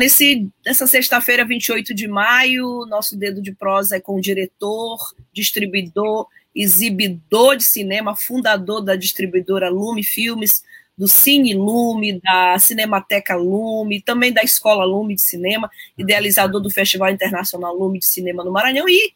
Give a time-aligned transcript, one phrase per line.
[0.00, 4.98] Nesse, nessa sexta-feira, 28 de maio, nosso dedo de prosa é com o diretor,
[5.30, 6.26] distribuidor,
[6.56, 10.62] exibidor de cinema, fundador da distribuidora Lume Filmes,
[10.96, 17.10] do Cine Lume, da Cinemateca Lume, também da Escola Lume de Cinema, idealizador do Festival
[17.10, 19.12] Internacional Lume de Cinema no Maranhão e,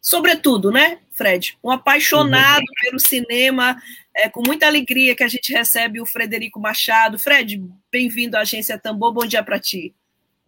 [0.00, 2.82] sobretudo, né, Fred, um apaixonado uhum.
[2.82, 3.76] pelo cinema,
[4.16, 7.18] é com muita alegria que a gente recebe o Frederico Machado.
[7.18, 7.62] Fred,
[7.92, 9.94] bem-vindo à Agência Tambor, bom dia para ti.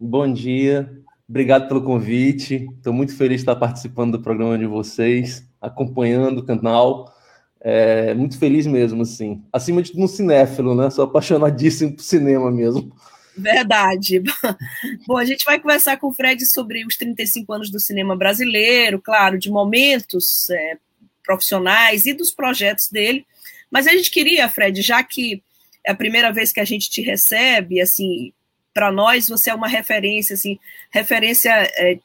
[0.03, 0.91] Bom dia,
[1.29, 2.67] obrigado pelo convite.
[2.75, 7.13] Estou muito feliz de estar participando do programa de vocês, acompanhando o canal.
[7.59, 9.43] É, muito feliz mesmo, assim.
[9.53, 10.89] Acima de tudo, um cinéfilo, né?
[10.89, 12.91] Sou apaixonadíssimo por cinema mesmo.
[13.37, 14.23] Verdade.
[15.05, 18.99] Bom, a gente vai conversar com o Fred sobre os 35 anos do cinema brasileiro,
[18.99, 20.77] claro, de momentos é,
[21.23, 23.23] profissionais e dos projetos dele.
[23.69, 25.43] Mas a gente queria, Fred, já que
[25.85, 28.33] é a primeira vez que a gente te recebe, assim,
[28.73, 30.59] para nós você é uma referência, assim,
[30.91, 31.99] referência é,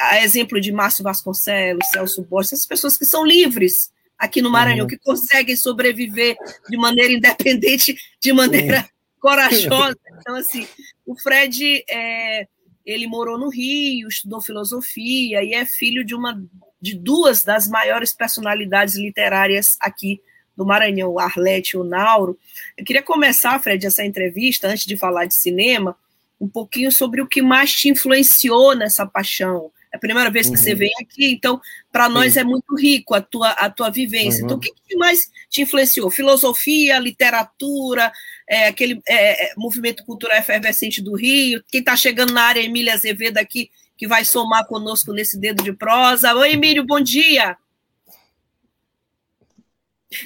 [0.00, 4.84] a exemplo de Márcio Vasconcelos, Celso Borges, essas pessoas que são livres aqui no Maranhão,
[4.84, 4.88] uhum.
[4.88, 6.36] que conseguem sobreviver
[6.68, 9.20] de maneira independente, de maneira uhum.
[9.20, 9.98] corajosa.
[10.18, 10.66] Então, assim,
[11.06, 12.46] o Fred, é,
[12.84, 16.40] ele morou no Rio, estudou filosofia e é filho de uma
[16.80, 20.20] de duas das maiores personalidades literárias aqui
[20.58, 22.36] do Maranhão, o Arlete e o Nauro.
[22.76, 25.96] Eu queria começar, Fred, essa entrevista, antes de falar de cinema,
[26.40, 29.70] um pouquinho sobre o que mais te influenciou nessa paixão.
[29.92, 30.62] É a primeira vez que uhum.
[30.62, 31.60] você vem aqui, então,
[31.92, 34.40] para nós é muito rico a tua, a tua vivência.
[34.40, 34.46] Uhum.
[34.46, 36.10] Então, o que, que, mais te influenciou?
[36.10, 38.12] Filosofia, literatura,
[38.48, 41.62] é, aquele é, é movimento cultural efervescente do Rio?
[41.68, 45.72] Quem está chegando na área, Emília Azevedo aqui, que vai somar conosco nesse dedo de
[45.72, 46.34] prosa.
[46.34, 47.56] Oi, Emílio, bom dia.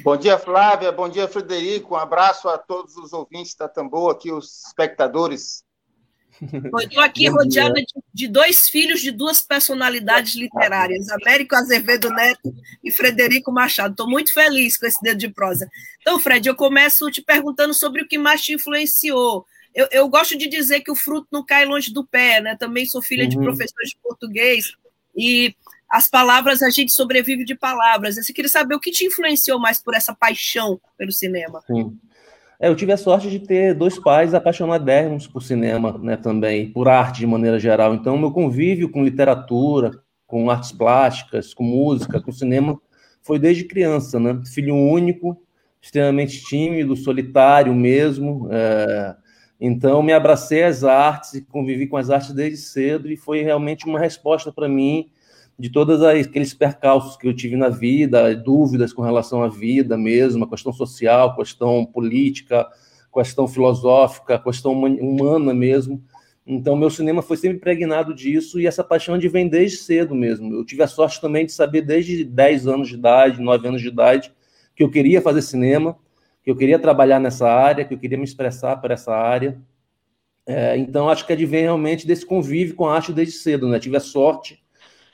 [0.03, 0.93] Bom dia, Flávia.
[0.93, 1.95] Bom dia, Frederico.
[1.95, 5.65] Um abraço a todos os ouvintes da Tambor, aqui os espectadores.
[6.41, 12.91] Estou aqui rodeada de, de, dois filhos de duas personalidades literárias, Américo Azevedo Neto e
[12.91, 13.93] Frederico Machado.
[13.93, 15.69] Estou muito feliz com esse dedo de prosa.
[16.01, 19.45] Então, Fred, eu começo te perguntando sobre o que mais te influenciou.
[19.75, 22.57] Eu, eu gosto de dizer que o fruto não cai longe do pé, né?
[22.57, 23.31] Também sou filha uhum.
[23.31, 24.77] de professores de português
[25.17, 25.55] e
[25.93, 28.17] as palavras, a gente sobrevive de palavras.
[28.17, 31.63] Eu queria saber o que te influenciou mais por essa paixão pelo cinema.
[31.67, 31.99] Sim.
[32.59, 36.89] É, eu tive a sorte de ter dois pais apaixonadérrimos por cinema, né, também, por
[36.89, 37.95] arte de maneira geral.
[37.95, 39.91] Então, meu convívio com literatura,
[40.27, 42.81] com artes plásticas, com música, com cinema,
[43.21, 44.41] foi desde criança, né?
[44.47, 45.43] Filho único,
[45.79, 48.49] extremamente tímido, solitário mesmo.
[48.51, 49.15] É...
[49.61, 53.85] Então, me abracei às artes e convivi com as artes desde cedo e foi realmente
[53.85, 55.12] uma resposta para mim
[55.63, 60.43] de todos aqueles percalços que eu tive na vida, dúvidas com relação à vida mesmo,
[60.43, 66.03] a questão social, a questão política, a questão filosófica, a questão humana mesmo.
[66.45, 70.53] Então, meu cinema foi sempre impregnado disso e essa paixão de vem desde cedo mesmo.
[70.53, 73.87] Eu tive a sorte também de saber desde 10 anos de idade, 9 anos de
[73.87, 74.33] idade,
[74.75, 75.97] que eu queria fazer cinema,
[76.43, 79.63] que eu queria trabalhar nessa área, que eu queria me expressar por essa área.
[80.45, 83.69] É, então, acho que advém realmente desse convívio com a arte desde cedo.
[83.69, 83.79] Né?
[83.79, 84.61] Tive a sorte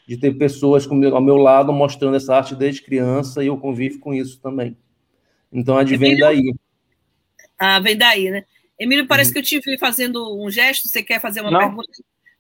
[0.09, 4.15] de ter pessoas ao meu lado mostrando essa arte desde criança e eu convivo com
[4.15, 4.75] isso também.
[5.53, 6.25] Então, advém Emílio...
[6.25, 6.55] daí.
[7.59, 8.45] Ah, vem daí, né?
[8.79, 9.35] Emílio, parece uhum.
[9.35, 11.59] que eu te vi fazendo um gesto, você quer fazer uma Não.
[11.59, 11.91] pergunta?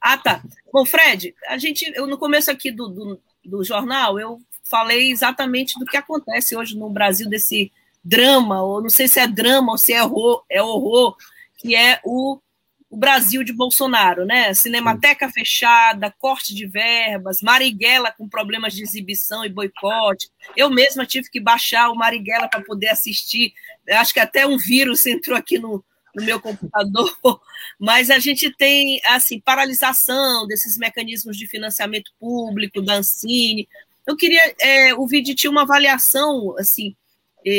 [0.00, 0.42] Ah, tá.
[0.72, 5.78] Bom, Fred, a gente, eu no começo aqui do, do, do jornal, eu falei exatamente
[5.78, 7.70] do que acontece hoje no Brasil, desse
[8.02, 11.14] drama, ou não sei se é drama ou se é horror, é horror
[11.58, 12.40] que é o
[12.90, 14.54] o Brasil de Bolsonaro, né?
[14.54, 20.30] Cinemateca fechada, corte de verbas, Marighella com problemas de exibição e boicote.
[20.56, 23.52] Eu mesma tive que baixar o Marighella para poder assistir.
[23.90, 27.14] Acho que até um vírus entrou aqui no, no meu computador,
[27.78, 33.68] mas a gente tem assim paralisação desses mecanismos de financiamento público da Ancine.
[34.06, 36.96] Eu queria é, ouvir de ti uma avaliação assim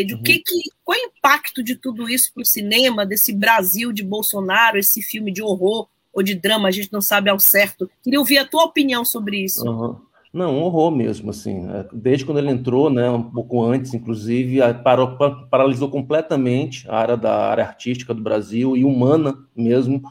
[0.04, 0.24] de uhum.
[0.24, 4.04] que, que, qual é o impacto de tudo isso para o cinema, desse Brasil de
[4.04, 7.90] Bolsonaro, esse filme de horror ou de drama, a gente não sabe ao certo.
[8.04, 9.66] Queria ouvir a tua opinião sobre isso.
[9.66, 9.96] Uhum.
[10.32, 11.68] Não, um horror mesmo, assim.
[11.72, 15.18] É, desde quando ele entrou, né, um pouco antes, inclusive, parou,
[15.50, 20.02] paralisou completamente a área da área artística do Brasil e humana mesmo.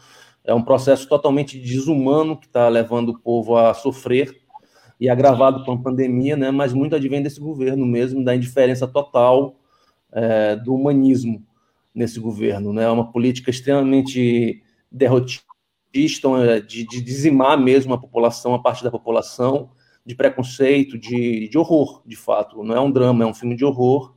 [0.45, 4.41] É um processo totalmente desumano que está levando o povo a sofrer
[5.01, 9.58] e agravado com a pandemia, né, mas muito advém desse governo mesmo, da indiferença total
[10.13, 11.45] é, do humanismo
[11.95, 12.73] nesse governo.
[12.73, 15.47] Né, é uma política extremamente derrotista,
[16.67, 19.71] de, de dizimar mesmo a população, a parte da população,
[20.05, 22.63] de preconceito, de, de horror, de fato.
[22.63, 24.15] Não é um drama, é um filme de horror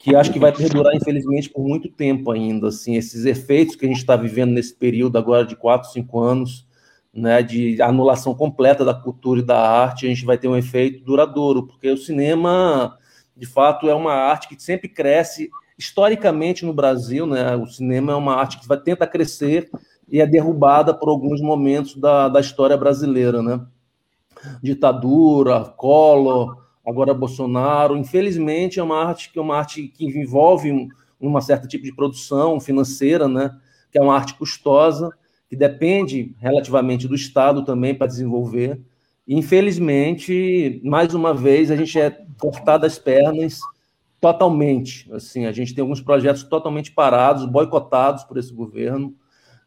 [0.00, 2.68] que acho que vai perdurar, infelizmente, por muito tempo ainda.
[2.68, 6.66] Assim, esses efeitos que a gente está vivendo nesse período agora de quatro, cinco anos,
[7.12, 11.04] né, de anulação completa da cultura e da arte, a gente vai ter um efeito
[11.04, 12.96] duradouro, porque o cinema,
[13.40, 17.56] de fato, é uma arte que sempre cresce historicamente no Brasil, né?
[17.56, 19.70] O cinema é uma arte que vai tenta crescer
[20.06, 23.64] e é derrubada por alguns momentos da, da história brasileira, né?
[24.62, 27.96] ditadura, Collor, agora Bolsonaro.
[27.96, 30.88] Infelizmente, é uma arte que é uma arte que envolve um,
[31.18, 33.56] uma certa tipo de produção financeira, né?
[33.90, 35.10] Que é uma arte custosa,
[35.48, 38.80] que depende relativamente do Estado também para desenvolver.
[39.32, 43.60] Infelizmente, mais uma vez, a gente é cortado as pernas
[44.20, 45.08] totalmente.
[45.12, 49.14] Assim, a gente tem alguns projetos totalmente parados, boicotados por esse governo,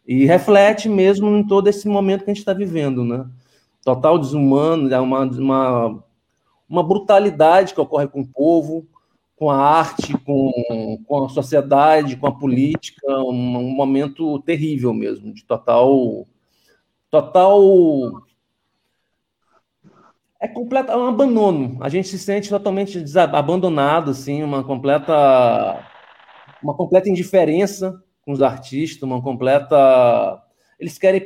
[0.06, 3.26] e reflete mesmo em todo esse momento que a gente está vivendo, né?
[3.86, 6.04] total desumano, é uma, uma,
[6.68, 8.86] uma brutalidade que ocorre com o povo,
[9.38, 15.34] com a arte, com, com a sociedade, com a política, um, um momento terrível mesmo,
[15.34, 16.28] de total
[17.10, 18.24] total
[20.44, 21.78] é completo, é um abandono.
[21.80, 25.80] A gente se sente totalmente abandonado, assim, uma completa
[26.62, 30.42] uma completa indiferença com os artistas, uma completa
[30.78, 31.24] eles querem,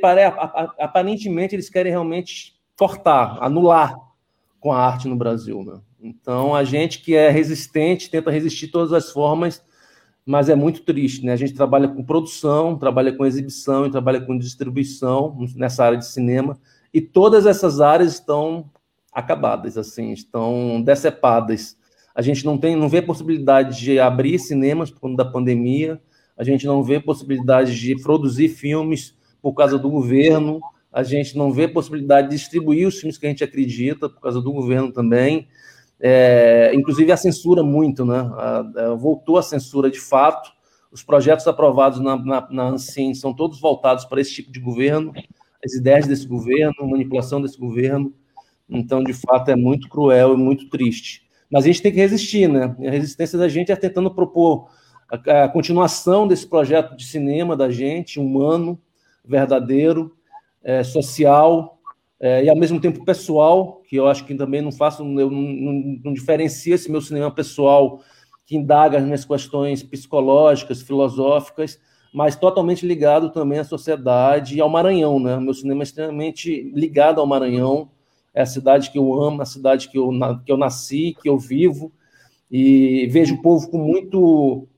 [0.78, 3.96] aparentemente, eles querem realmente cortar, anular
[4.60, 5.64] com a arte no Brasil.
[5.64, 5.80] Né?
[6.00, 9.64] Então, a gente que é resistente tenta resistir de todas as formas,
[10.24, 11.26] mas é muito triste.
[11.26, 11.32] Né?
[11.32, 16.06] A gente trabalha com produção, trabalha com exibição e trabalha com distribuição nessa área de
[16.06, 16.56] cinema,
[16.94, 18.70] e todas essas áreas estão
[19.18, 21.76] acabadas, assim, estão decepadas.
[22.14, 26.00] A gente não tem, não vê possibilidade de abrir cinemas por conta da pandemia,
[26.36, 30.60] a gente não vê possibilidade de produzir filmes por causa do governo,
[30.92, 34.40] a gente não vê possibilidade de distribuir os filmes que a gente acredita, por causa
[34.40, 35.48] do governo também.
[36.00, 38.18] É, inclusive a censura muito, né?
[38.18, 40.52] A, a, voltou a censura de fato.
[40.92, 45.12] Os projetos aprovados na, na, na são todos voltados para esse tipo de governo,
[45.64, 48.14] as ideias desse governo, manipulação desse governo.
[48.68, 51.26] Então, de fato, é muito cruel e muito triste.
[51.50, 52.76] Mas a gente tem que resistir, né?
[52.86, 54.68] A resistência da gente é tentando propor
[55.10, 58.78] a, a continuação desse projeto de cinema da gente, humano,
[59.24, 60.14] verdadeiro,
[60.62, 61.78] é, social
[62.20, 65.30] é, e ao mesmo tempo pessoal, que eu acho que também não faço, eu não,
[65.30, 68.00] não, não diferencio esse meu cinema pessoal
[68.44, 71.78] que indaga as minhas questões psicológicas, filosóficas,
[72.12, 75.38] mas totalmente ligado também à sociedade e ao Maranhão, né?
[75.38, 77.90] Meu cinema é extremamente ligado ao Maranhão,
[78.38, 80.10] é a cidade que eu amo, a cidade que eu,
[80.46, 81.90] que eu nasci, que eu vivo,
[82.48, 84.68] e vejo o povo com muito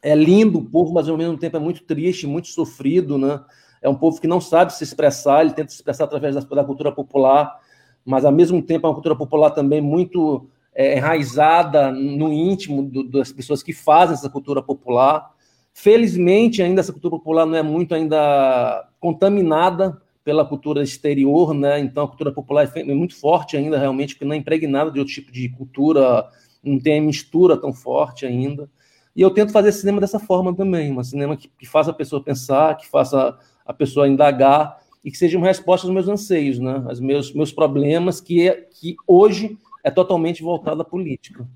[0.00, 3.40] é lindo o povo, mas ao mesmo tempo é muito triste, muito sofrido, né?
[3.80, 6.64] É um povo que não sabe se expressar, ele tenta se expressar através da, da
[6.64, 7.58] cultura popular,
[8.04, 13.02] mas ao mesmo tempo é uma cultura popular também muito é, enraizada no íntimo do,
[13.02, 15.28] das pessoas que fazem essa cultura popular.
[15.74, 21.80] Felizmente, ainda essa cultura popular não é muito ainda contaminada pela cultura exterior, né?
[21.80, 24.98] Então a cultura popular é, é muito forte ainda, realmente, porque não é impregnada de
[24.98, 26.28] outro tipo de cultura,
[26.62, 28.68] não tem a mistura tão forte ainda.
[29.14, 32.22] E eu tento fazer cinema dessa forma também, um cinema que, que faça a pessoa
[32.22, 36.82] pensar, que faça a pessoa indagar e que seja uma resposta aos meus anseios, né?
[36.86, 41.46] aos meus, meus problemas, que, é, que hoje é totalmente voltado à política.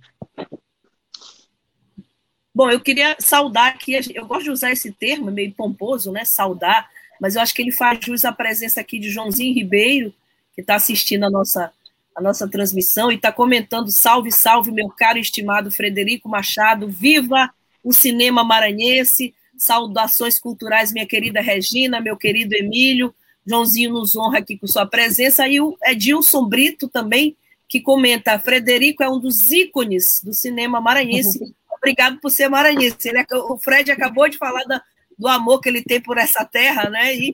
[2.54, 6.24] Bom, eu queria saudar aqui, eu gosto de usar esse termo meio pomposo, né?
[6.24, 6.88] Saudar,
[7.20, 10.14] mas eu acho que ele faz jus à presença aqui de Joãozinho Ribeiro,
[10.54, 11.72] que está assistindo a nossa,
[12.14, 17.50] a nossa transmissão e está comentando: salve, salve, meu caro estimado Frederico Machado, viva
[17.82, 23.14] o cinema maranhense, saudações culturais, minha querida Regina, meu querido Emílio,
[23.46, 27.36] Joãozinho nos honra aqui com sua presença, e o Edilson Brito também,
[27.68, 31.54] que comenta: Frederico é um dos ícones do cinema maranhense.
[31.70, 33.08] Obrigado por ser maranhense.
[33.08, 34.82] Ele, o Fred acabou de falar da,
[35.18, 37.14] do amor que ele tem por essa terra, né?
[37.14, 37.32] E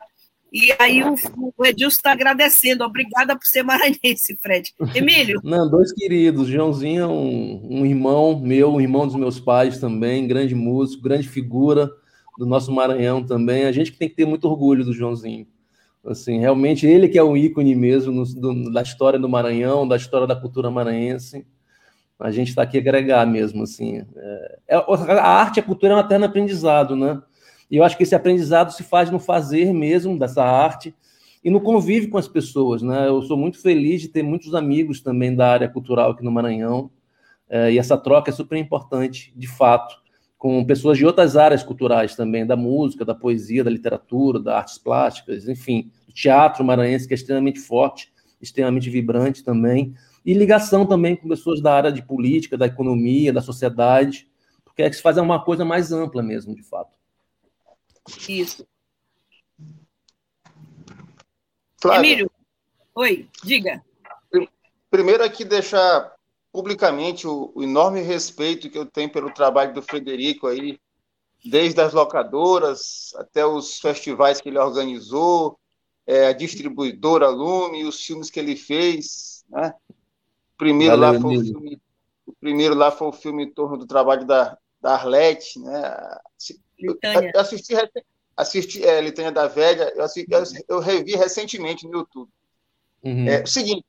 [0.52, 1.14] e aí o,
[1.56, 2.84] o Edilson está agradecendo.
[2.84, 4.70] Obrigada por ser maranhense, Fred.
[4.94, 5.40] Emílio?
[5.42, 6.46] Não, dois queridos.
[6.46, 11.26] Joãozinho é um, um, irmão meu, um irmão dos meus pais também, grande músico, grande
[11.26, 11.90] figura
[12.38, 13.64] do nosso Maranhão também.
[13.64, 15.46] A gente que tem que ter muito orgulho do Joãozinho.
[16.04, 19.96] Assim, realmente ele que é o ícone mesmo no, do, da história do Maranhão, da
[19.96, 21.46] história da cultura maranhense.
[22.20, 24.04] A gente está aqui agregar mesmo, assim.
[24.16, 27.22] É, é a arte e a cultura é um eterno aprendizado, né?
[27.72, 30.94] E eu acho que esse aprendizado se faz no fazer mesmo dessa arte
[31.42, 33.08] e no convívio com as pessoas, né?
[33.08, 36.90] Eu sou muito feliz de ter muitos amigos também da área cultural aqui no Maranhão,
[37.48, 40.02] é, e essa troca é super importante, de fato
[40.36, 44.76] com pessoas de outras áreas culturais também, da música, da poesia, da literatura, das artes
[44.76, 49.94] plásticas, enfim, o teatro maranhense, que é extremamente forte, extremamente vibrante também,
[50.26, 54.28] e ligação também com pessoas da área de política, da economia, da sociedade,
[54.62, 56.91] porque é que se faz uma coisa mais ampla mesmo, de fato.
[58.28, 58.66] Isso.
[61.80, 62.30] Flávia, Emílio,
[62.94, 63.84] oi, diga.
[64.90, 66.14] Primeiro aqui deixar
[66.52, 70.78] publicamente o, o, enorme respeito que eu tenho pelo trabalho do Frederico aí,
[71.44, 75.58] desde as locadoras até os festivais que ele organizou,
[76.06, 79.72] é, a distribuidora Lume, os filmes que ele fez, né?
[80.56, 81.82] Primeiro Valeu, lá foi o, filme,
[82.26, 86.18] o primeiro lá foi o filme em torno do trabalho da, da Arlete, né?
[86.86, 86.98] Eu,
[87.34, 87.74] eu assisti,
[88.36, 92.30] assisti é, Litânia da Velha, eu, assisti, eu, eu revi recentemente no YouTube.
[93.02, 93.28] Uhum.
[93.28, 93.84] É o seguinte,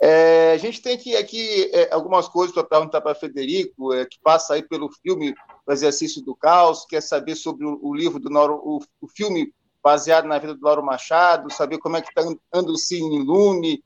[0.00, 4.18] é, a gente tem que aqui é, algumas coisas para perguntar para Federico, é, que
[4.22, 5.34] passa aí pelo filme
[5.66, 9.52] O Exercício do Caos, quer saber sobre o, o livro do Noro, o, o, filme
[9.82, 13.82] baseado na vida do Lauro Machado, saber como é que está andando o Cine Lume,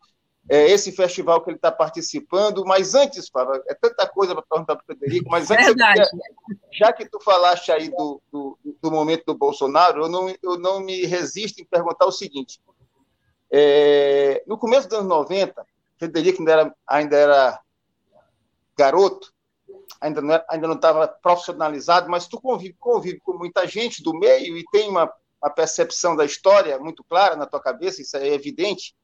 [0.49, 2.64] é, esse festival que ele está participando.
[2.64, 6.09] Mas antes, Fábio, é tanta coisa para perguntar para o Federico, mas antes, queria,
[6.73, 10.80] já que tu falaste aí do, do, do, momento do Bolsonaro, eu não, eu não
[10.80, 12.61] me resisto em perguntar o seguinte.
[13.50, 15.64] É, no começo dos anos 90,
[15.99, 17.61] Frederico ainda era, ainda era
[18.76, 19.32] garoto,
[20.00, 24.56] ainda não, ainda não estava profissionalizado, mas tu convive, convive com muita gente do meio
[24.56, 28.94] e tem uma, uma percepção da história muito clara na tua cabeça, isso é evidente.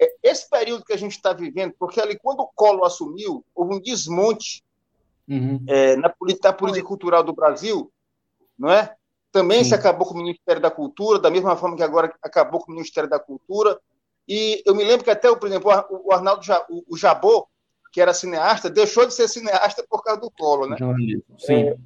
[0.00, 3.76] É, esse período que a gente está vivendo, porque ali quando o Collor assumiu, houve
[3.76, 4.62] um desmonte
[5.28, 5.64] uhum.
[5.66, 7.90] é, na, política, na política cultural do Brasil,
[8.58, 8.94] não é?
[9.30, 9.70] Também Sim.
[9.70, 12.74] se acabou com o Ministério da Cultura, da mesma forma que agora acabou com o
[12.74, 13.78] Ministério da Cultura.
[14.26, 15.70] E eu me lembro que até, por exemplo,
[16.04, 16.42] o Arnaldo
[16.88, 17.46] o Jabô,
[17.92, 20.76] que era cineasta, deixou de ser cineasta por causa do Collor, né?
[21.38, 21.68] Sim.
[21.68, 21.76] É,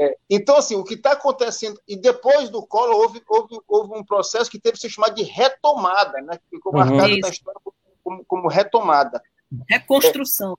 [0.00, 4.02] é, então, assim, o que está acontecendo, e depois do Collor houve, houve, houve, um
[4.02, 6.38] processo que teve que ser chamado de retomada, né?
[6.38, 6.78] Que ficou uhum.
[6.78, 7.60] marcado na história
[8.02, 9.22] como, como, retomada.
[9.68, 10.56] Reconstrução.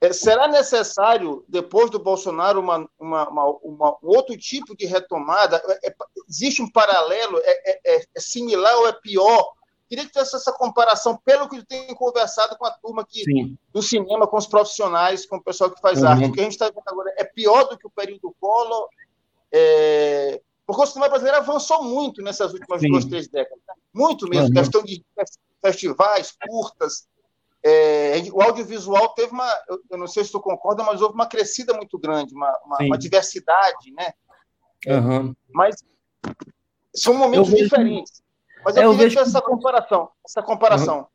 [0.00, 4.86] É, é, será necessário, depois do Bolsonaro, uma, uma, uma, uma um outro tipo de
[4.86, 5.62] retomada?
[5.84, 5.94] É,
[6.28, 7.38] existe um paralelo?
[7.44, 9.52] É, é, similar ou é pior
[9.88, 13.56] Queria que tivesse essa comparação, pelo que tem conversado com a turma aqui Sim.
[13.72, 16.08] do cinema, com os profissionais, com o pessoal que faz uhum.
[16.08, 16.24] arte.
[16.26, 18.88] O que a gente está vendo agora é pior do que o período Collor,
[19.50, 20.42] é...
[20.66, 22.90] porque o cinema brasileiro avançou muito nessas últimas Sim.
[22.90, 23.62] duas, três décadas.
[23.66, 23.74] Né?
[23.94, 24.52] Muito mesmo, uhum.
[24.54, 25.02] questão de
[25.62, 27.08] festivais, curtas.
[27.62, 28.22] É...
[28.30, 29.50] o audiovisual teve uma,
[29.90, 32.98] eu não sei se tu concorda, mas houve uma crescida muito grande, uma, uma, uma
[32.98, 34.12] diversidade, né?
[34.86, 35.34] Uhum.
[35.48, 35.76] Mas
[36.94, 37.64] são momentos vejo...
[37.64, 38.22] diferentes.
[38.68, 39.20] Mas eu, é, eu queria vejo...
[39.20, 40.08] essa comparação.
[40.26, 41.06] Essa comparação.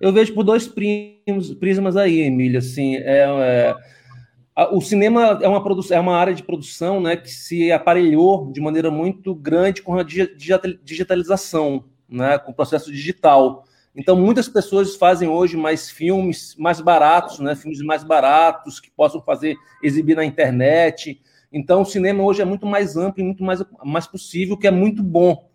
[0.00, 2.60] Eu vejo por dois primos, prismas aí, Emília.
[2.60, 3.74] Assim, é,
[4.56, 8.50] é, o cinema é uma, produção, é uma área de produção né, que se aparelhou
[8.50, 13.64] de maneira muito grande com a digitalização, né, com o processo digital.
[13.94, 19.20] Então, muitas pessoas fazem hoje mais filmes mais baratos, né, filmes mais baratos, que possam
[19.20, 21.20] fazer, exibir na internet.
[21.52, 24.70] Então, o cinema hoje é muito mais amplo e muito mais, mais possível, que é
[24.70, 25.47] muito bom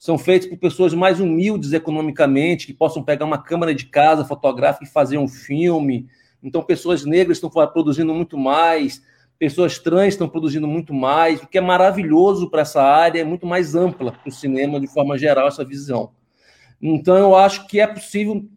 [0.00, 4.86] são feitos por pessoas mais humildes economicamente, que possam pegar uma câmera de casa fotográfica
[4.86, 6.08] e fazer um filme.
[6.42, 9.02] Então, pessoas negras estão produzindo muito mais,
[9.38, 13.46] pessoas trans estão produzindo muito mais, o que é maravilhoso para essa área, é muito
[13.46, 16.12] mais ampla para o cinema, de forma geral, essa visão.
[16.80, 18.48] Então, eu acho que é possível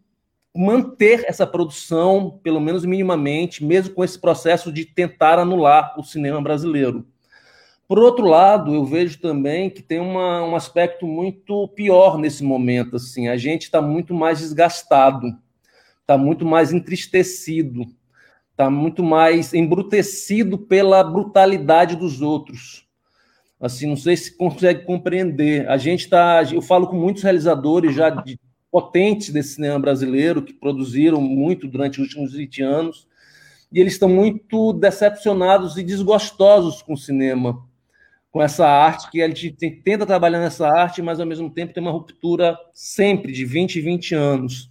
[0.56, 6.40] manter essa produção, pelo menos minimamente, mesmo com esse processo de tentar anular o cinema
[6.40, 7.06] brasileiro.
[7.86, 12.96] Por outro lado, eu vejo também que tem uma, um aspecto muito pior nesse momento.
[12.96, 15.26] Assim, a gente está muito mais desgastado,
[16.00, 17.84] está muito mais entristecido,
[18.50, 22.86] está muito mais embrutecido pela brutalidade dos outros.
[23.60, 25.68] Assim, não sei se consegue compreender.
[25.68, 28.38] A gente está, eu falo com muitos realizadores já de,
[28.74, 33.06] potentes desse cinema brasileiro que produziram muito durante os últimos 20 anos
[33.70, 37.64] e eles estão muito decepcionados e desgostosos com o cinema
[38.34, 39.52] com essa arte, que a gente
[39.84, 43.80] tenta trabalhar nessa arte, mas ao mesmo tempo tem uma ruptura sempre de 20 e
[43.80, 44.68] 20 anos.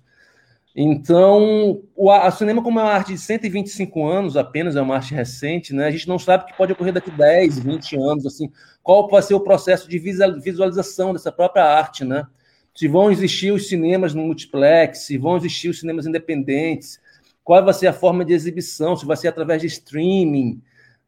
[0.76, 5.14] Então, o a cinema, como é uma arte de 125 anos apenas, é uma arte
[5.14, 5.88] recente, né?
[5.88, 8.52] A gente não sabe o que pode ocorrer daqui 10, 20 anos, assim,
[8.84, 12.28] qual vai ser o processo de visualização dessa própria arte, né?
[12.76, 17.00] se vão existir os cinemas no multiplex, se vão existir os cinemas independentes,
[17.46, 20.62] qual vai ser a forma de exibição, se vai ser através de streaming,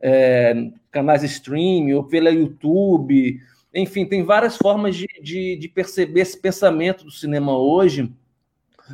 [0.08, 3.42] é, canais streaming, ou pela YouTube,
[3.74, 8.14] enfim, tem várias formas de, de, de, perceber esse pensamento do cinema hoje,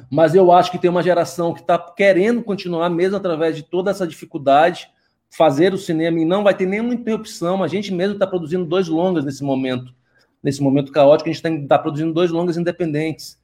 [0.10, 3.91] mas eu acho que tem uma geração que está querendo continuar, mesmo através de toda
[3.91, 4.89] essa dificuldade,
[5.30, 7.62] fazer o cinema e não vai ter nenhuma interrupção.
[7.62, 9.94] A gente mesmo está produzindo dois longas nesse momento,
[10.41, 13.38] nesse momento caótico, a gente está tá produzindo dois longas independentes.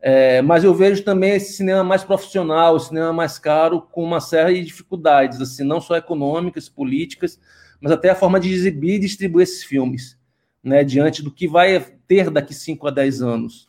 [0.00, 4.20] É, mas eu vejo também esse cinema mais profissional, o cinema mais caro, com uma
[4.20, 7.40] série de dificuldades, assim, não só econômicas, políticas,
[7.80, 10.18] mas até a forma de exibir e distribuir esses filmes,
[10.62, 13.68] né, diante do que vai ter daqui 5 a 10 anos.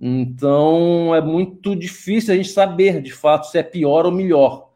[0.00, 4.70] Então, é muito difícil a gente saber, de fato, se é pior ou melhor.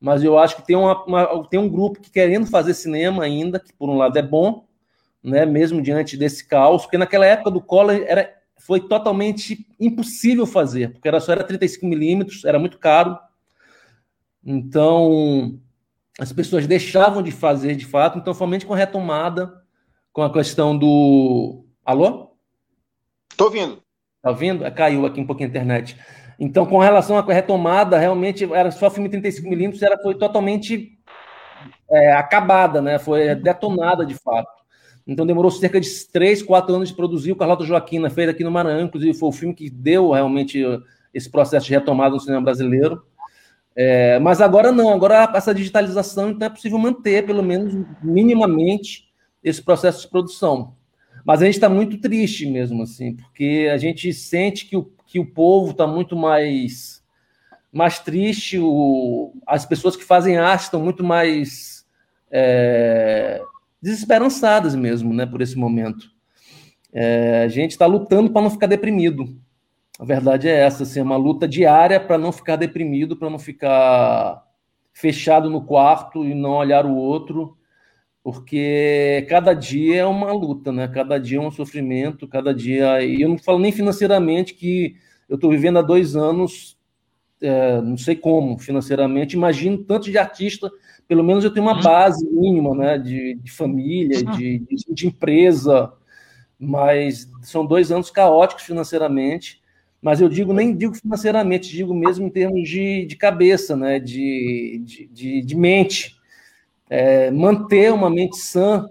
[0.00, 3.58] Mas eu acho que tem, uma, uma, tem um grupo que querendo fazer cinema ainda,
[3.58, 4.64] que por um lado é bom,
[5.22, 10.92] né, mesmo diante desse caos, porque naquela época do Collor era, foi totalmente impossível fazer,
[10.92, 13.18] porque era só era 35 milímetros, era muito caro.
[14.44, 15.60] Então,
[16.18, 19.62] as pessoas deixavam de fazer de fato, então somente com a retomada,
[20.12, 21.64] com a questão do.
[21.84, 22.36] Alô?
[23.30, 23.82] Estou ouvindo.
[24.16, 24.64] Está ouvindo?
[24.64, 25.96] É, caiu aqui um pouquinho a internet.
[26.40, 30.98] Então, com relação à retomada, realmente era só filme 35mm, era foi totalmente
[31.90, 32.98] é, acabada, né?
[32.98, 34.57] Foi detonada de fato.
[35.08, 37.32] Então demorou cerca de três, quatro anos de produzir.
[37.32, 40.62] O Carlota Joaquina fez aqui no Maranhão, inclusive foi o filme que deu realmente
[41.14, 43.02] esse processo de retomada no cinema brasileiro.
[43.74, 47.72] É, mas agora não, agora essa digitalização então é possível manter, pelo menos
[48.02, 49.08] minimamente,
[49.42, 50.74] esse processo de produção.
[51.24, 55.18] Mas a gente está muito triste mesmo, assim, porque a gente sente que o, que
[55.18, 57.02] o povo está muito mais,
[57.72, 61.86] mais triste, o, as pessoas que fazem arte estão muito mais
[62.30, 63.40] é,
[63.80, 66.10] desesperançadas mesmo, né, por esse momento.
[66.92, 69.36] É, a gente está lutando para não ficar deprimido.
[69.98, 73.38] A verdade é essa, assim, é uma luta diária para não ficar deprimido, para não
[73.38, 74.44] ficar
[74.92, 77.56] fechado no quarto e não olhar o outro,
[78.22, 80.88] porque cada dia é uma luta, né?
[80.88, 83.02] Cada dia é um sofrimento, cada dia.
[83.02, 84.96] E eu não falo nem financeiramente que
[85.28, 86.76] eu estou vivendo há dois anos,
[87.40, 89.36] é, não sei como financeiramente.
[89.36, 90.70] Imagino tanto de artista,
[91.08, 91.82] pelo menos eu tenho uma uhum.
[91.82, 92.98] base mínima, né?
[92.98, 95.92] De, de família, de, de, de empresa,
[96.60, 99.60] mas são dois anos caóticos financeiramente
[100.00, 103.98] mas eu digo nem digo financeiramente, digo mesmo em termos de, de cabeça, né?
[103.98, 106.16] de, de, de mente.
[106.88, 108.88] É, manter uma mente sã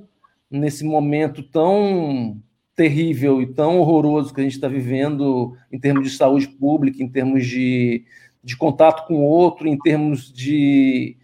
[0.52, 2.40] nesse momento tão
[2.76, 7.10] terrível e tão horroroso que a gente está vivendo em termos de saúde pública, em
[7.10, 8.06] termos de,
[8.44, 11.18] de contato com o outro, em termos de,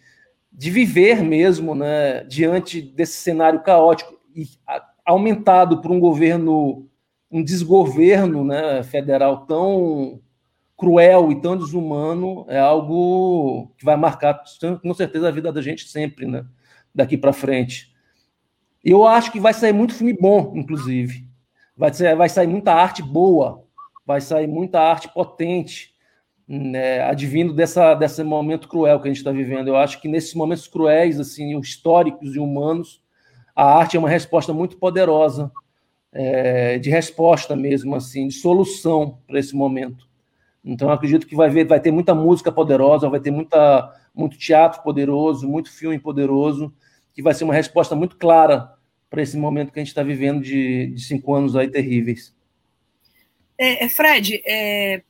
[0.54, 4.48] de viver mesmo né, diante desse cenário caótico e
[5.04, 6.88] aumentado por um governo
[7.32, 10.22] um desgoverno né, federal tão
[10.78, 14.44] cruel e tão desumano é algo que vai marcar
[14.84, 16.46] com certeza a vida da gente sempre, né,
[16.94, 17.92] daqui para frente.
[18.84, 21.28] Eu acho que vai sair muito filme bom, inclusive.
[21.76, 23.66] Vai, vai sair muita arte boa,
[24.06, 25.93] vai sair muita arte potente,
[26.48, 29.68] né, advindo dessa, desse momento cruel que a gente está vivendo.
[29.68, 33.02] Eu acho que nesses momentos cruéis, assim, históricos e humanos,
[33.56, 35.52] a arte é uma resposta muito poderosa
[36.12, 40.08] é, de resposta mesmo, assim, de solução para esse momento.
[40.64, 44.82] Então, acredito que vai, ver, vai ter muita música poderosa, vai ter muita, muito teatro
[44.82, 46.74] poderoso, muito filme poderoso,
[47.14, 48.72] que vai ser uma resposta muito clara
[49.10, 52.34] para esse momento que a gente está vivendo de, de, cinco anos aí terríveis.
[53.58, 55.04] É, é Fred, é,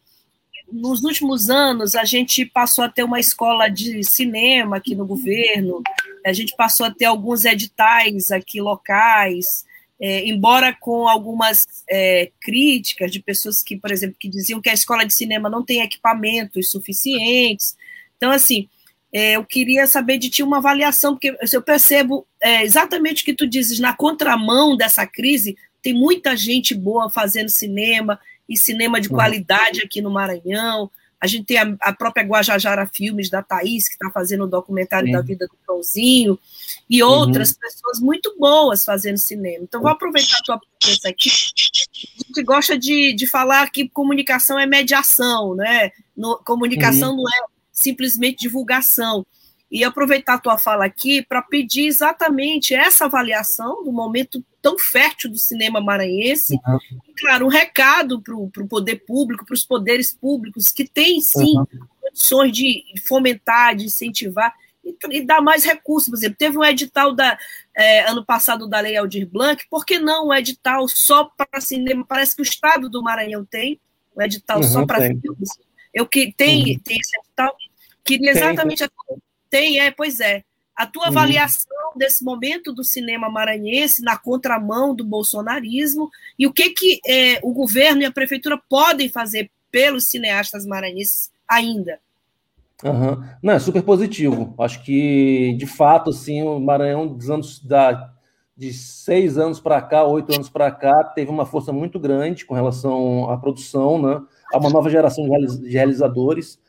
[0.74, 5.84] nos últimos anos a gente passou a ter uma escola de cinema aqui no governo,
[6.26, 9.66] a gente passou a ter alguns editais aqui locais,
[10.02, 14.74] é, embora com algumas é, críticas de pessoas que, por exemplo, que diziam que a
[14.74, 17.76] escola de cinema não tem equipamentos suficientes.
[18.18, 18.68] Então, assim,
[19.14, 23.34] é, eu queria saber de ti uma avaliação, porque eu percebo é, exatamente o que
[23.36, 29.10] tu dizes, na contramão dessa crise, tem muita gente boa fazendo cinema, e cinema de
[29.10, 29.16] uhum.
[29.16, 30.90] qualidade aqui no Maranhão,
[31.24, 34.50] a gente tem a, a própria Guajajara Filmes, da Thaís, que está fazendo o um
[34.50, 35.14] documentário Sim.
[35.14, 36.38] da vida do Cãozinho,
[36.90, 37.10] e uhum.
[37.10, 37.56] outras uhum.
[37.62, 39.64] pessoas muito boas fazendo cinema.
[39.64, 41.30] Então, vou aproveitar a tua presença aqui.
[41.30, 45.92] A gente gosta de, de falar que comunicação é mediação, né?
[46.16, 47.24] No, comunicação uhum.
[47.24, 49.26] não é simplesmente divulgação.
[49.74, 55.32] E aproveitar a tua fala aqui para pedir exatamente essa avaliação do momento tão fértil
[55.32, 56.54] do cinema maranhense.
[56.54, 57.00] Uhum.
[57.10, 61.58] E, claro, um recado para o poder público, para os poderes públicos, que tem sim
[61.58, 61.66] uhum.
[62.00, 64.54] condições de fomentar, de incentivar
[64.86, 66.08] e, e, dar mais recursos.
[66.08, 67.36] Por exemplo, teve um edital da,
[67.76, 72.06] é, ano passado da Lei Aldir Blanc, por que não um edital só para cinema?
[72.08, 73.80] Parece que o Estado do Maranhão tem,
[74.16, 75.50] um edital uhum, só para filmes.
[75.92, 76.80] Eu que tem, uhum.
[76.84, 77.56] tem esse edital.
[78.04, 78.80] Queria exatamente.
[78.80, 79.18] Tem,
[79.54, 80.44] tem é, pois é.
[80.76, 81.10] A tua uhum.
[81.10, 87.40] avaliação desse momento do cinema maranhense na contramão do bolsonarismo e o que, que é,
[87.44, 92.00] o governo e a prefeitura podem fazer pelos cineastas maranhenses ainda?
[92.84, 93.24] Uhum.
[93.44, 94.56] Não, é super positivo.
[94.58, 98.12] Acho que, de fato, assim, o Maranhão, dos anos da,
[98.58, 102.56] de seis anos para cá, oito anos para cá, teve uma força muito grande com
[102.56, 104.20] relação à produção, né?
[104.52, 106.60] a uma nova geração de realizadores.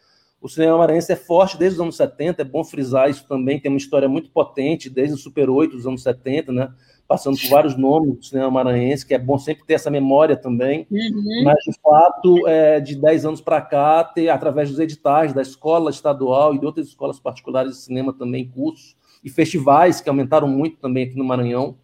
[0.45, 3.73] O cinema maranhense é forte desde os anos 70, é bom frisar isso também, tem
[3.73, 6.71] uma história muito potente desde o Super 8 dos anos 70, né?
[7.09, 10.87] Passando por vários nomes do cinema maranhense, que é bom sempre ter essa memória também.
[10.91, 11.45] Uhum.
[11.45, 15.89] Mas, de fato, é, de 10 anos para cá, ter, através dos editais da escola
[15.89, 20.77] estadual e de outras escolas particulares de cinema também, cursos e festivais que aumentaram muito
[20.77, 21.79] também aqui no Maranhão,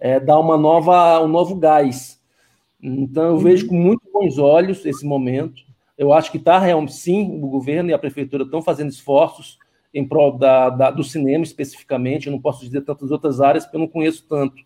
[0.00, 2.18] é, dá uma nova, um novo gás.
[2.82, 3.38] Então, eu uhum.
[3.40, 5.65] vejo com muito bons olhos esse momento.
[5.96, 9.58] Eu acho que está realmente, sim, o governo e a prefeitura estão fazendo esforços
[9.92, 12.26] em prol da, da, do cinema especificamente.
[12.26, 14.62] Eu não posso dizer tantas outras áreas, porque eu não conheço tanto.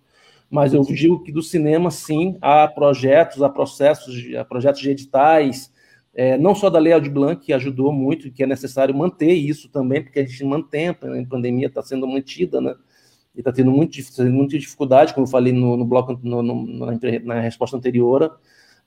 [0.50, 5.72] Mas eu digo que do cinema, sim, há projetos, há processos, há projetos de editais,
[6.12, 9.68] é, não só da Lei Aldir Blanc, que ajudou muito, que é necessário manter isso
[9.68, 12.74] também, porque a gente mantém, a pandemia está sendo mantida, né?
[13.32, 16.98] E está tendo muito, muita dificuldade, como eu falei no, no bloco, no, no, na,
[17.22, 18.40] na resposta anterior,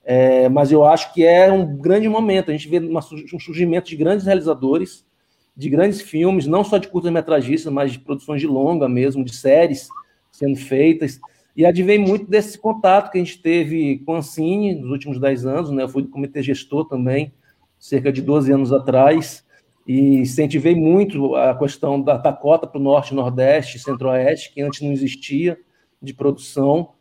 [0.03, 2.49] é, mas eu acho que é um grande momento.
[2.49, 5.05] A gente vê uma, um surgimento de grandes realizadores,
[5.55, 9.87] de grandes filmes, não só de curtas-metragistas, mas de produções de longa mesmo, de séries
[10.31, 11.19] sendo feitas.
[11.55, 15.45] E advém muito desse contato que a gente teve com a Cine nos últimos 10
[15.45, 15.71] anos.
[15.71, 15.83] Né?
[15.83, 17.31] Eu fui do comitê gestor também,
[17.79, 19.45] cerca de 12 anos atrás,
[19.87, 24.81] e incentivei muito a questão da, da cota para o Norte, Nordeste, Centro-Oeste, que antes
[24.81, 25.57] não existia,
[26.01, 26.93] de produção.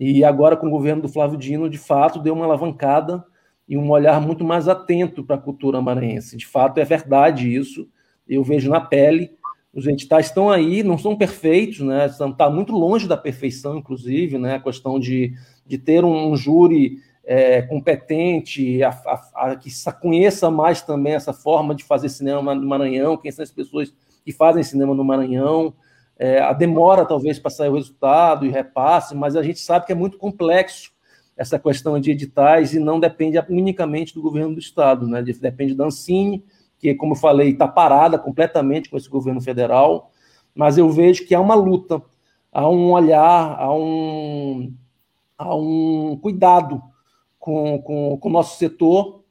[0.00, 3.22] E agora, com o governo do Flávio Dino, de fato, deu uma alavancada
[3.68, 6.38] e um olhar muito mais atento para a cultura maranhense.
[6.38, 7.86] De fato, é verdade isso.
[8.26, 9.30] Eu vejo na pele.
[9.74, 12.06] Os editais estão aí, não são perfeitos, né?
[12.06, 14.54] Está muito longe da perfeição, inclusive, né?
[14.54, 15.34] A questão de,
[15.66, 21.74] de ter um, júri é, competente, a, a, a, que conheça mais também essa forma
[21.74, 25.74] de fazer cinema no Maranhão, quem são as pessoas que fazem cinema no Maranhão
[26.22, 29.92] é, a demora talvez para sair o resultado e repasse, mas a gente sabe que
[29.92, 30.92] é muito complexo
[31.34, 35.22] essa questão de editais e não depende unicamente do governo do estado, né?
[35.22, 36.44] Depende da Ancine,
[36.78, 40.10] que, como eu falei, está parada completamente com esse governo federal,
[40.54, 42.02] mas eu vejo que há uma luta,
[42.52, 44.74] há um olhar, há um,
[45.38, 46.82] há um cuidado
[47.38, 49.24] com, com, com o nosso setor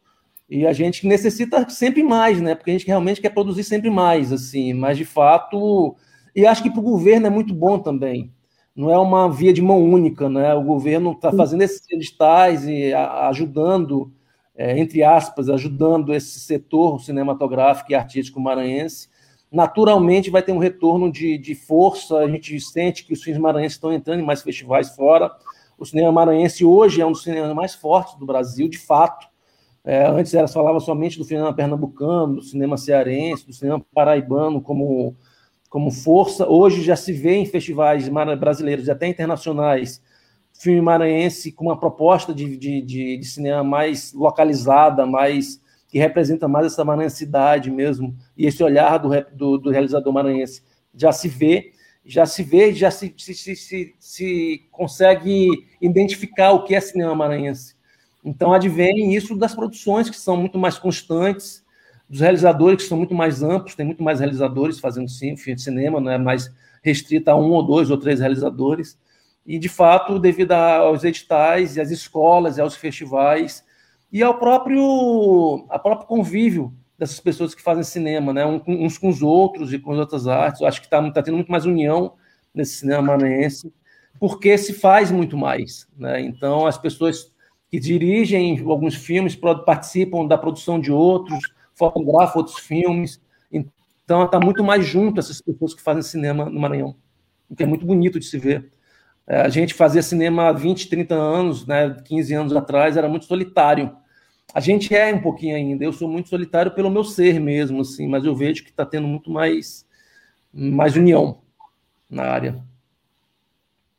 [0.50, 2.56] e a gente necessita sempre mais, né?
[2.56, 5.96] Porque a gente realmente quer produzir sempre mais, assim, mas de fato
[6.36, 8.34] e acho que para o governo é muito bom também.
[8.76, 10.54] Não é uma via de mão única, né?
[10.54, 14.12] O governo está fazendo esses editais e ajudando,
[14.56, 19.10] é, entre aspas, ajudando esse setor cinematográfico e artístico maranhense.
[19.52, 23.76] Naturalmente vai ter um retorno de, de força, a gente sente que os filmes maranhenses
[23.76, 25.32] estão entrando em mais festivais fora.
[25.78, 29.28] O cinema maranhense hoje é um dos cinemas mais fortes do Brasil, de fato.
[29.84, 35.16] É, antes era falava somente do cinema pernambucano, do cinema cearense, do cinema paraibano como
[35.70, 36.48] como força.
[36.48, 40.02] Hoje já se vê em festivais brasileiros e até internacionais
[40.60, 46.48] filme maranhense com uma proposta de, de, de, de cinema mais localizada, mais que representa
[46.48, 50.62] mais essa maranhensidade mesmo, e esse olhar do, do, do realizador maranhense
[50.94, 51.72] já se vê,
[52.06, 55.48] já se vê, já se, se, se, se, consegue
[55.82, 57.76] identificar o que é cinema maranhense.
[58.24, 61.64] Então, advém isso das produções que são muito mais constantes,
[62.10, 66.18] dos realizadores, que são muito mais amplos, tem muito mais realizadores fazendo cinema, não é
[66.18, 66.52] mais
[66.84, 68.98] restrita a um ou dois ou três realizadores.
[69.46, 73.64] E, de fato, devido aos editais e às escolas e aos festivais
[74.12, 78.46] e ao próprio, ao próprio convívio dessas pessoas que fazem cinema, né?
[78.68, 80.62] uns com os outros e com as outras artes.
[80.62, 82.14] Eu acho que está tá tendo muito mais união
[82.54, 83.72] nesse cinema maranhense,
[84.20, 85.88] porque se faz muito mais.
[85.98, 86.22] Né?
[86.22, 87.32] Então, as pessoas
[87.70, 91.40] que dirigem alguns filmes participam da produção de outros,
[91.80, 93.22] fotografa outros filmes.
[93.52, 96.96] Então, está muito mais junto essas pessoas que fazem cinema no Maranhão,
[97.50, 98.70] o que é muito bonito de se ver.
[99.26, 103.26] É, a gente fazia cinema há 20, 30 anos, né, 15 anos atrás, era muito
[103.26, 103.96] solitário.
[104.54, 108.08] A gente é um pouquinho ainda, eu sou muito solitário pelo meu ser mesmo, assim,
[108.08, 109.86] mas eu vejo que está tendo muito mais,
[110.52, 111.42] mais união
[112.10, 112.64] na área.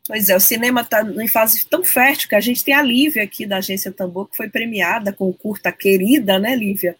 [0.09, 3.23] Pois é, o cinema está em fase tão fértil que a gente tem a Lívia
[3.23, 6.97] aqui da Agência Tambor, que foi premiada com o curta Querida, né, Lívia?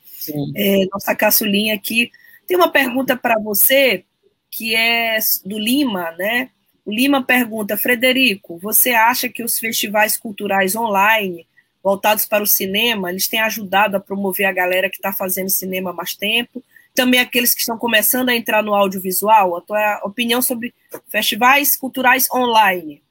[0.55, 2.11] É, nossa caçulinha aqui.
[2.47, 4.05] Tem uma pergunta para você,
[4.51, 6.51] que é do Lima, né?
[6.85, 11.47] O Lima pergunta, Frederico, você acha que os festivais culturais online
[11.83, 15.91] voltados para o cinema, eles têm ajudado a promover a galera que está fazendo cinema
[15.91, 16.63] há mais tempo,
[16.95, 20.75] também aqueles que estão começando a entrar no audiovisual, a tua opinião sobre
[21.09, 23.03] festivais culturais online.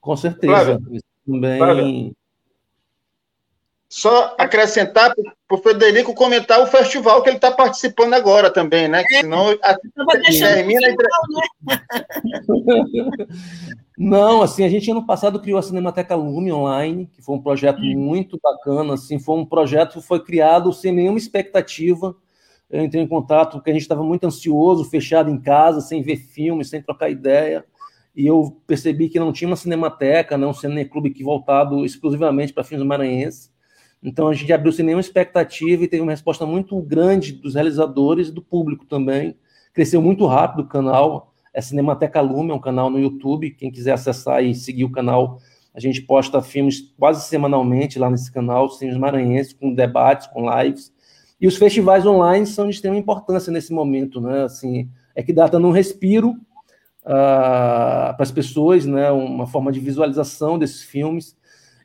[0.00, 0.52] Com certeza.
[0.52, 0.82] Claro.
[1.26, 1.58] Também...
[1.58, 2.16] Claro.
[3.88, 5.14] Só acrescentar
[5.48, 9.02] para o Frederico comentar o festival que ele está participando agora também, né?
[9.10, 9.76] É, senão a,
[10.38, 10.96] termina né?
[13.98, 17.80] Não, assim, a gente ano passado criou a Cinemateca Lume Online, que foi um projeto
[17.80, 17.98] hum.
[17.98, 22.14] muito bacana, assim, foi um projeto que foi criado sem nenhuma expectativa.
[22.70, 26.16] Eu entrei em contato porque a gente estava muito ansioso, fechado em casa, sem ver
[26.16, 27.64] filmes, sem trocar ideia
[28.18, 32.52] e eu percebi que não tinha uma cinemateca, não né, um cineclube que voltado exclusivamente
[32.52, 33.48] para filmes maranhenses.
[34.02, 38.28] Então a gente abriu sem nenhuma expectativa e teve uma resposta muito grande dos realizadores
[38.28, 39.36] e do público também.
[39.72, 41.34] Cresceu muito rápido o canal.
[41.52, 43.50] É Cinemateca Lume, é um canal no YouTube.
[43.50, 45.38] Quem quiser acessar e seguir o canal,
[45.74, 50.92] a gente posta filmes quase semanalmente lá nesse canal, filmes maranhenses, com debates, com lives.
[51.40, 54.42] E os festivais online são de extrema importância nesse momento, né?
[54.42, 56.30] Assim, é que dá dando um respiro
[57.04, 59.10] uh, para as pessoas, né?
[59.10, 61.36] Uma forma de visualização desses filmes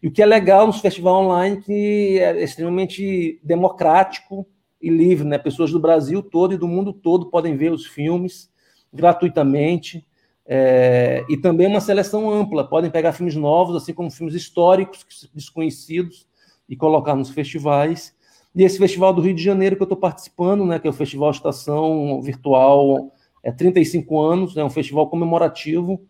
[0.04, 4.46] e o que é legal nos festivais online que é extremamente democrático
[4.82, 5.38] e livre, né?
[5.38, 8.52] Pessoas do Brasil todo e do mundo todo podem ver os filmes
[8.92, 10.06] gratuitamente.
[10.46, 16.28] É, e também uma seleção ampla, podem pegar filmes novos, assim como filmes históricos, desconhecidos,
[16.68, 18.14] e colocar nos festivais.
[18.54, 20.94] E esse festival do Rio de Janeiro que eu estou participando, né, que é o
[20.94, 23.10] Festival Estação Virtual,
[23.42, 26.02] é 35 anos, é um festival comemorativo,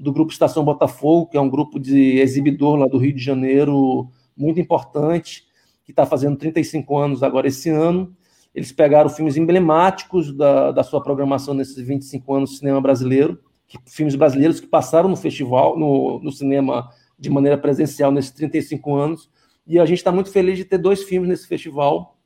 [0.00, 4.08] do grupo Estação Botafogo, que é um grupo de exibidor lá do Rio de Janeiro,
[4.34, 5.44] muito importante,
[5.84, 8.16] que está fazendo 35 anos agora esse ano.
[8.54, 13.78] Eles pegaram filmes emblemáticos da, da sua programação nesses 25 anos do cinema brasileiro, que,
[13.86, 19.30] filmes brasileiros que passaram no festival, no, no cinema de maneira presencial nesses 35 anos.
[19.66, 22.16] E a gente está muito feliz de ter dois filmes nesse festival.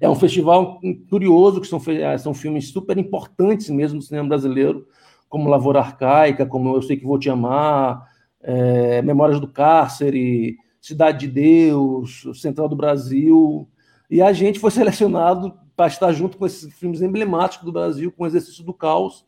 [0.00, 1.80] É um festival curioso, que são,
[2.18, 4.86] são filmes super importantes mesmo do cinema brasileiro
[5.32, 8.06] como Lavoura Arcaica, como Eu Sei Que Vou Te Amar,
[8.42, 13.66] é, Memórias do Cárcere, Cidade de Deus, Central do Brasil.
[14.10, 18.24] E a gente foi selecionado para estar junto com esses filmes emblemáticos do Brasil, com
[18.24, 19.24] o Exercício do Caos,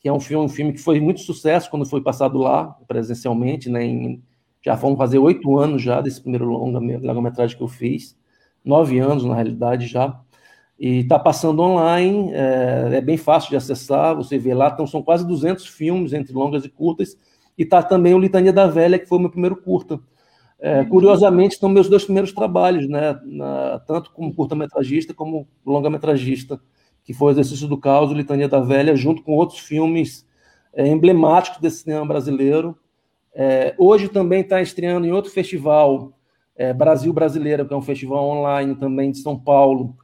[0.00, 3.70] que é um filme, um filme que foi muito sucesso quando foi passado lá, presencialmente,
[3.70, 4.20] né, em,
[4.60, 8.18] já vão fazer oito anos já desse primeiro longa, longa-metragem que eu fiz,
[8.64, 10.20] nove anos na realidade já
[10.78, 15.02] e está passando online, é, é, bem fácil de acessar, você vê lá, então são
[15.02, 17.16] quase 200 filmes entre longas e curtas,
[17.56, 19.98] e está também o Litania da Velha, que foi o meu primeiro curta.
[20.58, 20.88] É, uhum.
[20.88, 26.60] curiosamente, estão meus dois primeiros trabalhos, né, na, tanto como curta-metragista como longa-metragista,
[27.04, 30.26] que foi o Exercício do Caos, o Litania da Velha, junto com outros filmes
[30.74, 32.76] é, emblemáticos desse cinema brasileiro.
[33.34, 36.12] É, hoje também está estreando em outro festival,
[36.56, 39.94] é, Brasil Brasileiro, que é um festival online também de São Paulo,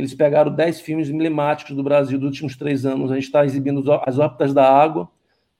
[0.00, 3.10] eles pegaram 10 filmes emblemáticos do Brasil dos últimos três anos.
[3.10, 5.08] A gente está exibindo As Órbitas da Água,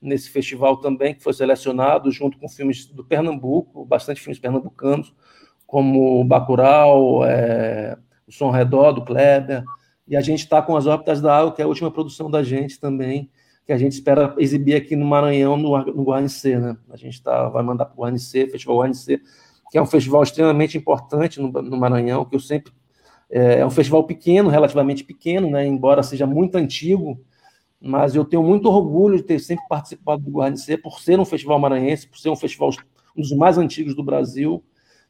[0.00, 5.14] nesse festival também, que foi selecionado, junto com filmes do Pernambuco, bastante filmes pernambucanos,
[5.66, 9.62] como Bacurau, é, O Som Redor, do Kleber.
[10.09, 12.42] E a gente está com As Órbitas da Água, que é a última produção da
[12.42, 13.31] gente também,
[13.66, 16.59] que a gente espera exibir aqui no Maranhão, no, no Guarnicê.
[16.59, 16.76] Né?
[16.88, 19.20] A gente tá, vai mandar para o Guarnicê, Festival Guarnicê,
[19.70, 22.72] que é um festival extremamente importante no, no Maranhão, que eu sempre
[23.30, 27.20] é, é um festival pequeno, relativamente pequeno, né, embora seja muito antigo,
[27.80, 31.58] mas eu tenho muito orgulho de ter sempre participado do Guarnicê, por ser um festival
[31.58, 32.70] maranhense, por ser um festival
[33.16, 34.62] um dos mais antigos do Brasil,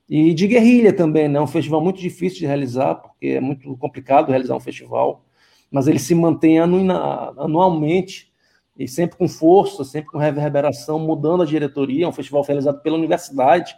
[0.08, 4.28] e de guerrilha também, né, um festival muito difícil de realizar, porque é muito complicado
[4.28, 5.24] realizar um festival,
[5.70, 8.30] mas ele se mantém anualmente,
[8.76, 12.96] e sempre com força, sempre com reverberação, mudando a diretoria, é um festival realizado pela
[12.96, 13.74] universidade,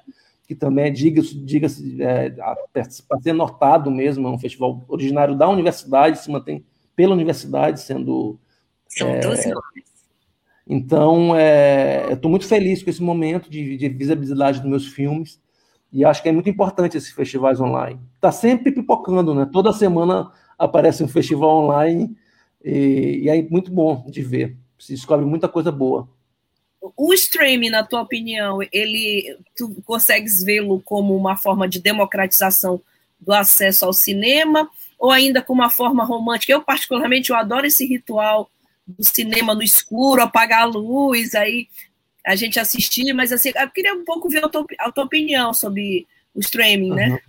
[0.52, 1.66] que também é, diga-se, diga
[2.00, 7.80] é, para ser notado mesmo, é um festival originário da universidade, se mantém pela universidade,
[7.80, 8.38] sendo.
[8.86, 9.92] São é, 12 nomes.
[10.66, 15.40] Então, é, eu estou muito feliz com esse momento de, de, visibilidade dos meus filmes,
[15.90, 17.98] e acho que é muito importante esses festivais online.
[18.14, 19.48] Está sempre pipocando, né?
[19.50, 22.14] Toda semana aparece um festival online,
[22.62, 24.56] e, e é muito bom de ver.
[24.78, 26.08] Se descobre muita coisa boa
[26.96, 32.80] o streaming, na tua opinião, ele tu consegues vê-lo como uma forma de democratização
[33.20, 34.68] do acesso ao cinema
[34.98, 36.52] ou ainda como uma forma romântica?
[36.52, 38.50] Eu particularmente eu adoro esse ritual
[38.86, 41.68] do cinema no escuro, apagar a luz, aí
[42.26, 45.54] a gente assistir, mas assim, eu queria um pouco ver a tua, a tua opinião
[45.54, 46.96] sobre o streaming, uhum.
[46.96, 47.20] né?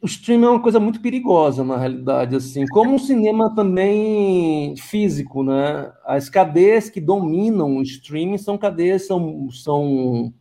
[0.00, 5.42] O streaming é uma coisa muito perigosa, na realidade, assim, como o cinema também físico,
[5.42, 5.90] né?
[6.04, 10.32] As cadeias que dominam o streaming são cadeias, são, são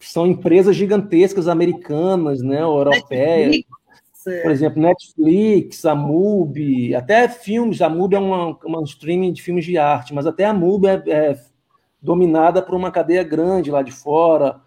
[0.00, 3.52] são empresas gigantescas americanas, né, europeias.
[3.52, 4.42] Netflix.
[4.42, 7.82] Por exemplo, Netflix, a MUBI, até filmes.
[7.82, 11.02] A MUBI é uma, uma streaming de filmes de arte, mas até a MUBI é,
[11.08, 11.40] é
[12.00, 14.60] dominada por uma cadeia grande lá de fora.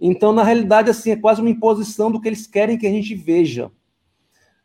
[0.00, 3.14] Então, na realidade, assim, é quase uma imposição do que eles querem que a gente
[3.14, 3.70] veja.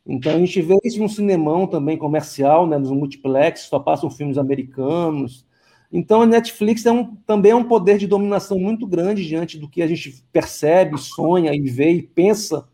[0.06, 4.38] Então, a gente vê isso no cinemão também comercial, né, nos multiplex, só passam filmes
[4.38, 5.46] americanos.
[5.92, 9.70] Então, a Netflix é um, também é um poder de dominação muito grande diante do
[9.70, 12.68] que a gente percebe, sonha e vê e pensa,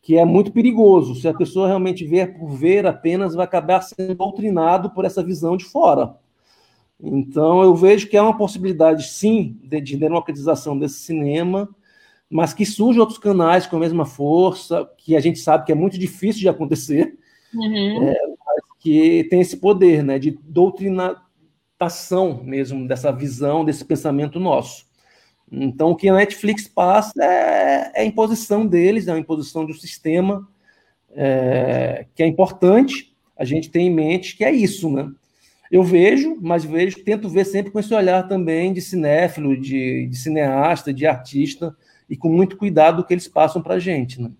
[0.00, 1.14] que é muito perigoso.
[1.14, 5.56] Se a pessoa realmente ver por ver apenas, vai acabar sendo doutrinado por essa visão
[5.56, 6.14] de fora.
[7.00, 11.68] Então, eu vejo que é uma possibilidade, sim, de, de democratização desse cinema,
[12.30, 15.74] mas que surjam outros canais com a mesma força, que a gente sabe que é
[15.74, 17.18] muito difícil de acontecer,
[17.52, 18.08] uhum.
[18.08, 18.16] é,
[18.80, 21.24] que tem esse poder né, de doutrinar
[21.78, 24.86] ação mesmo dessa visão, desse pensamento nosso.
[25.50, 29.74] Então, o que a Netflix passa é, é a imposição deles, é a imposição do
[29.74, 30.48] sistema,
[31.12, 35.12] é, que é importante a gente ter em mente que é isso, né?
[35.70, 40.16] Eu vejo, mas vejo, tento ver sempre com esse olhar também de cinéfilo, de, de
[40.16, 41.76] cineasta, de artista,
[42.08, 44.20] e com muito cuidado do que eles passam para a gente.
[44.20, 44.30] Né?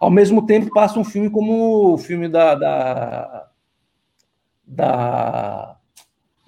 [0.00, 3.48] Ao mesmo tempo, passa um filme como o filme da, da,
[4.66, 5.76] da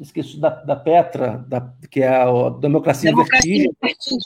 [0.03, 4.17] esqueço da, da Petra, da, que é a, Democracia, Democracia Vertigem,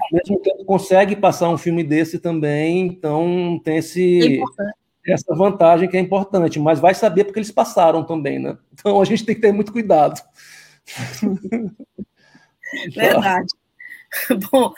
[0.00, 5.88] ao mesmo tempo consegue passar um filme desse também, então tem esse, é essa vantagem
[5.88, 8.56] que é importante, mas vai saber porque eles passaram também, né?
[8.72, 10.20] Então a gente tem que ter muito cuidado.
[12.94, 13.46] Verdade.
[14.50, 14.72] Bom,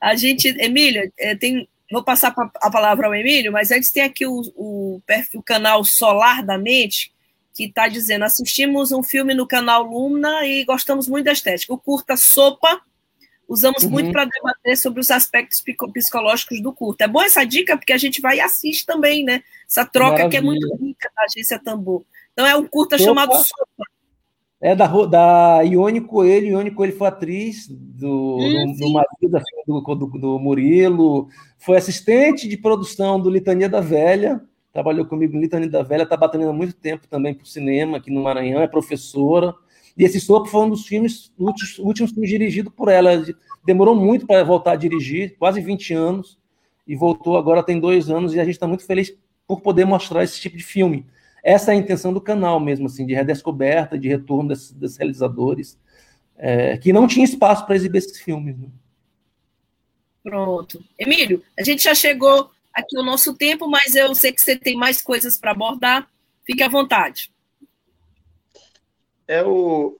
[0.00, 4.26] a gente, Emília, é, tem, vou passar a palavra ao Emílio, mas antes tem aqui
[4.26, 5.02] o, o,
[5.34, 7.12] o canal Solar da Mente,
[7.54, 11.72] que está dizendo: assistimos um filme no canal Lumna e gostamos muito da estética.
[11.72, 12.80] O curta Sopa,
[13.52, 13.90] usamos uhum.
[13.90, 15.62] muito para debater sobre os aspectos
[15.92, 17.04] psicológicos do curta.
[17.04, 19.42] É boa essa dica, porque a gente vai e assiste também, né?
[19.68, 20.30] Essa troca Maravilha.
[20.30, 22.02] que é muito rica da agência Tambor.
[22.32, 23.08] Então é um curta Sopa.
[23.08, 23.84] chamado Sopa.
[24.60, 26.48] É da, da Ione Coelho.
[26.48, 32.48] Ione Coelho foi atriz do, hum, do, do marido do, do, do Murilo, foi assistente
[32.48, 34.40] de produção do Litania da Velha
[34.72, 37.98] trabalhou comigo em Litania da Velha, está batendo há muito tempo também para o cinema
[37.98, 39.54] aqui no Maranhão, é professora.
[39.96, 43.24] E esse Sopo foi um dos filmes, últimos, últimos filmes dirigidos por ela.
[43.64, 46.38] Demorou muito para voltar a dirigir, quase 20 anos,
[46.86, 49.14] e voltou agora tem dois anos, e a gente está muito feliz
[49.46, 51.06] por poder mostrar esse tipo de filme.
[51.42, 55.78] Essa é a intenção do canal mesmo, assim, de redescoberta, de retorno desses, desses realizadores,
[56.36, 58.56] é, que não tinha espaço para exibir esses filmes.
[58.56, 58.68] Né?
[60.22, 60.82] Pronto.
[60.98, 64.76] Emílio, a gente já chegou aqui o nosso tempo, mas eu sei que você tem
[64.76, 66.08] mais coisas para abordar.
[66.44, 67.31] Fique à vontade.
[69.32, 69.96] É o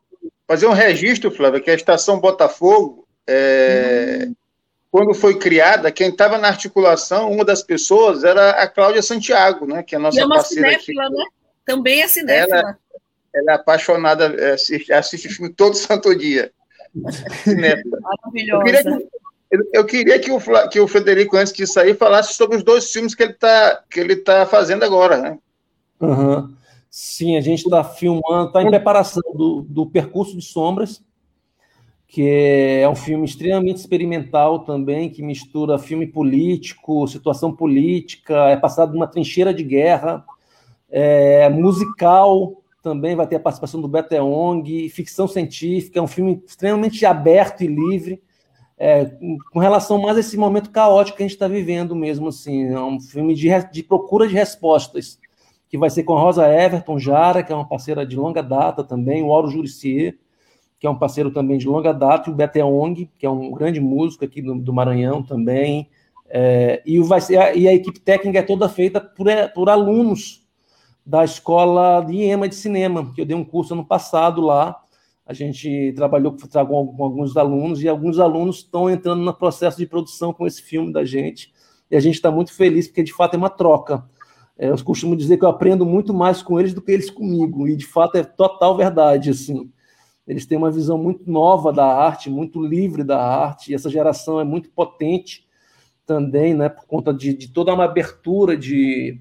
[0.46, 4.34] fazer um registro, Flávia, que a estação Botafogo, é, hum.
[4.90, 9.82] quando foi criada, quem estava na articulação, uma das pessoas era a Cláudia Santiago, né?
[9.82, 11.14] Que é a nossa e é uma parceira cinéfila, aqui.
[11.14, 11.24] né?
[11.64, 12.58] Também é cinéfila.
[12.58, 12.78] Ela,
[13.34, 16.52] ela é apaixonada, é, assiste, assiste filme todo santo dia.
[18.02, 18.52] Maravilhosa.
[18.52, 19.08] Eu queria, que,
[19.72, 23.14] eu queria que o, que o Federico, antes de sair, falasse sobre os dois filmes
[23.14, 23.82] que ele está
[24.24, 25.38] tá fazendo agora, né?
[25.98, 26.54] Uhum.
[26.94, 31.02] Sim, a gente está filmando, está em preparação do, do Percurso de Sombras,
[32.06, 32.22] que
[32.82, 39.06] é um filme extremamente experimental também, que mistura filme político, situação política, é passado numa
[39.06, 40.22] trincheira de guerra,
[40.90, 46.42] é musical, também vai ter a participação do Beto Eong, ficção científica, é um filme
[46.46, 48.22] extremamente aberto e livre,
[48.76, 49.10] é,
[49.50, 52.78] com relação mais a esse momento caótico que a gente está vivendo mesmo, assim, é
[52.78, 55.21] um filme de, de procura de respostas,
[55.72, 58.84] que vai ser com a Rosa Everton Jara, que é uma parceira de longa data
[58.84, 60.18] também, o Auro Juricier,
[60.78, 63.50] que é um parceiro também de longa data, e o Bete Ong, que é um
[63.52, 65.88] grande músico aqui do, do Maranhão também,
[66.28, 70.46] é, e, vai ser, e a equipe técnica é toda feita por, é, por alunos
[71.06, 74.78] da escola de IEMA de cinema, que eu dei um curso ano passado lá,
[75.24, 80.34] a gente trabalhou com alguns alunos e alguns alunos estão entrando no processo de produção
[80.34, 81.50] com esse filme da gente.
[81.90, 84.04] E a gente está muito feliz porque, de fato, é uma troca.
[84.58, 87.66] É, eu costumo dizer que eu aprendo muito mais com eles do que eles comigo.
[87.66, 89.30] E, de fato, é total verdade.
[89.30, 89.70] Assim.
[90.26, 93.72] Eles têm uma visão muito nova da arte, muito livre da arte.
[93.72, 95.46] E essa geração é muito potente
[96.06, 99.20] também, né, por conta de, de toda uma abertura de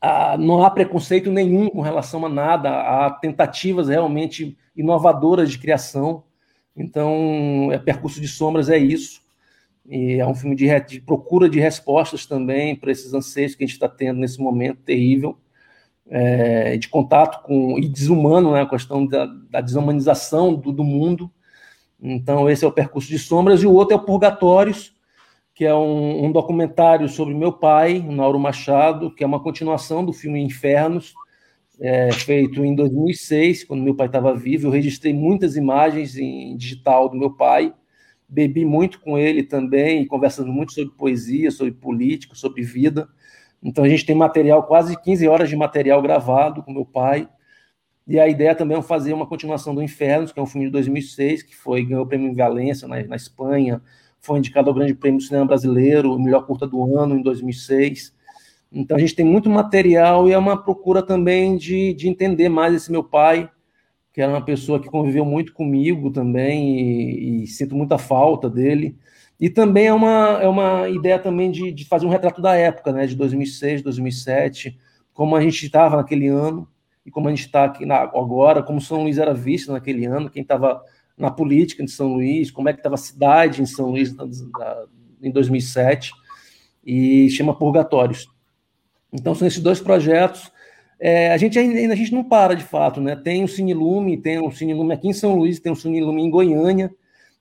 [0.00, 6.24] ah, não há preconceito nenhum com relação a nada, há tentativas realmente inovadoras de criação.
[6.76, 9.20] Então, é Percurso de Sombras é isso.
[9.88, 13.66] E é um filme de, de procura de respostas também para esses anseios que a
[13.66, 15.38] gente está tendo nesse momento terrível,
[16.10, 21.30] é, de contato com e desumano, né, a questão da, da desumanização do, do, mundo.
[22.00, 24.94] Então, esse é o Percurso de Sombras, e o outro é o Purgatórios,
[25.54, 30.12] que é um, um, documentário sobre meu pai, Nauro Machado, que é uma continuação do
[30.12, 31.14] filme Infernos,
[31.80, 34.66] é, feito em 2006, quando meu pai estava vivo.
[34.66, 37.72] Eu registrei muitas imagens em digital do meu pai,
[38.28, 43.08] bebi muito com ele também, conversando muito sobre poesia, sobre política, sobre vida.
[43.62, 47.28] Então a gente tem material, quase 15 horas de material gravado com meu pai.
[48.06, 50.72] E a ideia também é fazer uma continuação do Infernos, que é um filme de
[50.72, 53.82] 2006, que foi ganhou o prêmio em Valência, na, na Espanha,
[54.20, 58.14] foi indicado ao Grande Prêmio do Cinema Brasileiro, o melhor curta do ano em 2006.
[58.72, 62.74] Então a gente tem muito material e é uma procura também de, de entender mais
[62.74, 63.50] esse meu pai,
[64.12, 68.96] que era uma pessoa que conviveu muito comigo também e, e sinto muita falta dele.
[69.38, 72.92] E também é uma, é uma ideia também de, de fazer um retrato da época,
[72.92, 74.76] né, de 2006, 2007,
[75.14, 76.68] como a gente estava naquele ano
[77.06, 80.28] e como a gente está aqui na, agora, como São Luís era visto naquele ano,
[80.28, 80.82] quem estava
[81.16, 84.14] na política de São Luís, como é que estava a cidade em São Luís
[85.22, 86.12] em 2007,
[86.84, 88.28] e chama Purgatórios.
[89.12, 90.50] Então são esses dois projetos.
[91.00, 93.14] É, a gente ainda a gente não para de fato, né?
[93.14, 96.00] Tem o Cine Lume, tem um Cine Lume aqui em São Luís, tem um Cine
[96.00, 96.92] Lume em Goiânia,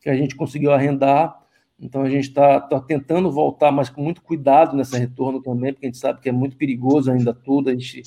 [0.01, 1.35] que a gente conseguiu arrendar.
[1.79, 5.85] Então a gente está tá tentando voltar, mas com muito cuidado nesse retorno também, porque
[5.85, 7.69] a gente sabe que é muito perigoso ainda tudo.
[7.69, 8.03] A gente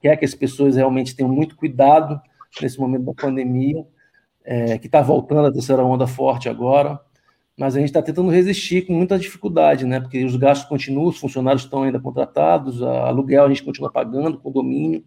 [0.00, 2.20] quer que as pessoas realmente tenham muito cuidado
[2.60, 3.84] nesse momento da pandemia
[4.44, 6.98] é, que está voltando a terceira onda forte agora,
[7.58, 9.98] mas a gente está tentando resistir com muita dificuldade, né?
[9.98, 14.38] Porque os gastos continuam, os funcionários estão ainda contratados, a aluguel a gente continua pagando,
[14.38, 15.04] condomínio,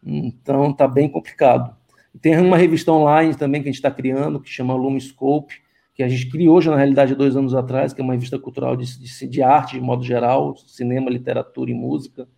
[0.00, 1.76] então está bem complicado.
[2.20, 5.60] Tem uma revista online também que a gente está criando, que chama Lumiscope,
[5.92, 8.76] que a gente criou já na realidade dois anos atrás, que é uma revista cultural
[8.76, 12.28] de, de, de, arte, de modo geral, cinema, literatura e música.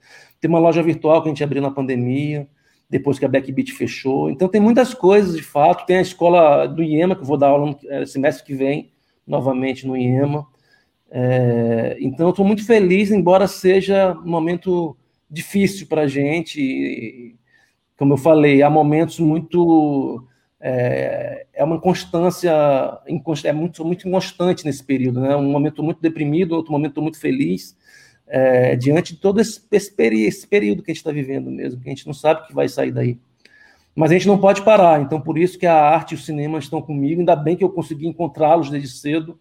[0.40, 2.48] Tem uma loja virtual que a gente abriu na pandemia
[2.88, 4.30] depois que a Backbeat fechou.
[4.30, 5.84] Então tem muitas coisas, de fato.
[5.84, 8.93] Tem a escola do IEMA, que eu vou dar aula no é, semestre que vem,
[9.26, 10.46] novamente no IEMA.
[11.10, 14.96] É, então estou muito feliz, embora seja um momento
[15.30, 16.60] difícil para a gente.
[16.60, 17.36] E,
[17.96, 20.26] como eu falei, há momentos muito.
[20.60, 22.50] É, é uma constância,
[23.44, 25.36] é muito, muito constante nesse período, né?
[25.36, 27.76] Um momento muito deprimido, outro momento muito feliz
[28.26, 31.90] é, diante de todo esse, esse, período que a gente está vivendo mesmo, que a
[31.92, 33.18] gente não sabe o que vai sair daí.
[33.94, 36.58] Mas a gente não pode parar, então por isso que a arte e o cinema
[36.58, 39.38] estão comigo, ainda bem que eu consegui encontrá-los desde cedo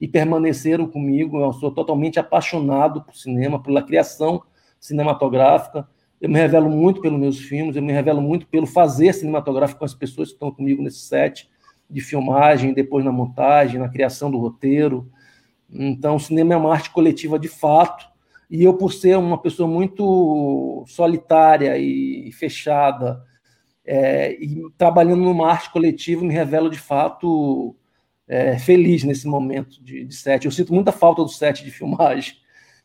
[0.00, 4.42] e permaneceram comigo, eu sou totalmente apaixonado por cinema, pela criação
[4.78, 5.88] cinematográfica,
[6.20, 9.84] eu me revelo muito pelos meus filmes, eu me revelo muito pelo fazer cinematográfico com
[9.84, 11.50] as pessoas que estão comigo nesse set
[11.88, 15.10] de filmagem, depois na montagem, na criação do roteiro.
[15.70, 18.06] Então, o cinema é uma arte coletiva de fato,
[18.48, 23.22] e eu, por ser uma pessoa muito solitária e fechada,
[23.86, 27.76] é, e trabalhando numa arte coletiva, me revelo de fato
[28.26, 30.44] é, feliz nesse momento de, de set.
[30.44, 32.34] Eu sinto muita falta do set de filmagem.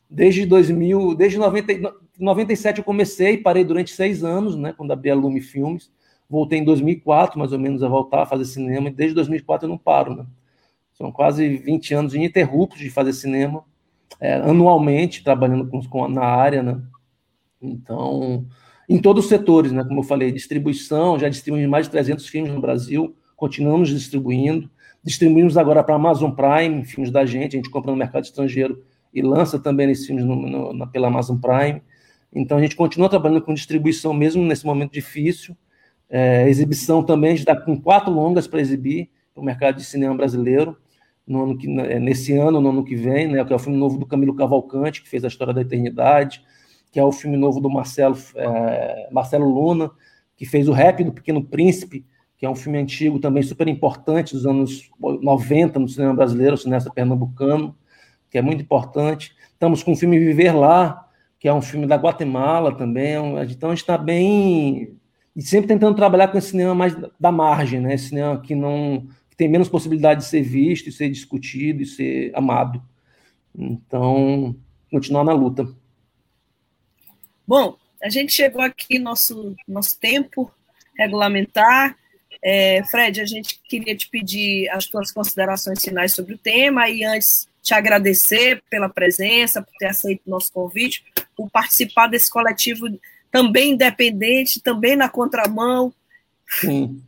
[0.08, 5.14] Desde 2000, desde 90, 97 eu comecei, parei durante seis anos, né, quando abri a
[5.14, 5.90] Lume Filmes.
[6.28, 9.70] Voltei em 2004, mais ou menos, a voltar a fazer cinema, e desde 2004 eu
[9.70, 10.14] não paro.
[10.14, 10.26] Né?
[10.92, 13.64] São quase 20 anos ininterruptos de fazer cinema
[14.20, 16.80] é, anualmente trabalhando com, com, na área, né?
[17.60, 18.46] Então,
[18.88, 19.84] em todos os setores, né?
[19.84, 24.70] Como eu falei, distribuição, já distribuímos mais de 300 filmes no Brasil, continuamos distribuindo.
[25.02, 28.82] Distribuímos agora para a Amazon Prime, filmes da gente, a gente compra no mercado estrangeiro
[29.12, 31.82] e lança também esses filmes no, no, na, pela Amazon Prime.
[32.32, 35.56] Então, a gente continua trabalhando com distribuição mesmo nesse momento difícil.
[36.08, 40.14] É, exibição também, a gente está com quatro longas para exibir no mercado de cinema
[40.14, 40.76] brasileiro
[41.26, 43.78] no ano que, é, nesse ano, no ano que vem, né, que é o filme
[43.78, 46.42] novo do Camilo Cavalcante, que fez a História da Eternidade,
[46.92, 49.90] que é o filme novo do Marcelo, é, Marcelo Luna,
[50.36, 52.04] que fez o Rap do Pequeno Príncipe,
[52.36, 56.90] que é um filme antigo também super importante, dos anos 90 no cinema brasileiro, cineasta
[56.90, 57.74] pernambucano,
[58.28, 59.34] que é muito importante.
[59.52, 63.38] Estamos com o filme Viver Lá, que é um filme da Guatemala também.
[63.38, 64.96] É então a gente está bem.
[65.34, 67.94] E sempre tentando trabalhar com esse cinema mais da margem, né?
[67.94, 71.86] Esse cinema que não que tem menos possibilidade de ser visto, de ser discutido e
[71.86, 72.82] ser amado.
[73.56, 74.54] Então,
[74.90, 75.66] continuar na luta.
[77.46, 80.50] Bom, a gente chegou aqui nosso nosso tempo
[80.96, 81.96] regulamentar.
[82.42, 87.04] É, Fred, a gente queria te pedir as tuas considerações finais sobre o tema e
[87.04, 91.04] antes te agradecer pela presença, por ter aceito o nosso convite,
[91.36, 92.86] por participar desse coletivo
[93.30, 95.92] também independente, também na contramão.
[96.48, 97.00] Sim.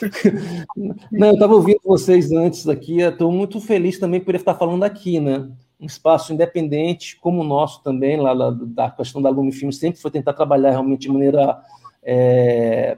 [1.10, 5.18] Não, eu estava ouvindo vocês antes aqui, estou muito feliz também por estar falando aqui,
[5.18, 5.48] né?
[5.82, 10.00] Um espaço independente, como o nosso também, lá, lá da questão da Lume Filme, sempre
[10.00, 11.60] foi tentar trabalhar realmente de maneira
[12.02, 12.96] é,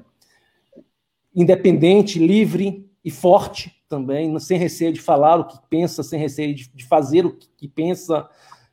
[1.34, 6.68] independente, livre, e forte também, sem receio de falar o que pensa, sem receio de,
[6.74, 8.26] de fazer o que, que, pensa.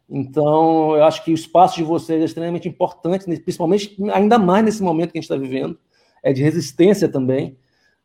[0.09, 4.81] Então, eu acho que o espaço de vocês é extremamente importante, principalmente ainda mais nesse
[4.81, 5.77] momento que a gente está vivendo,
[6.23, 7.57] é de resistência também.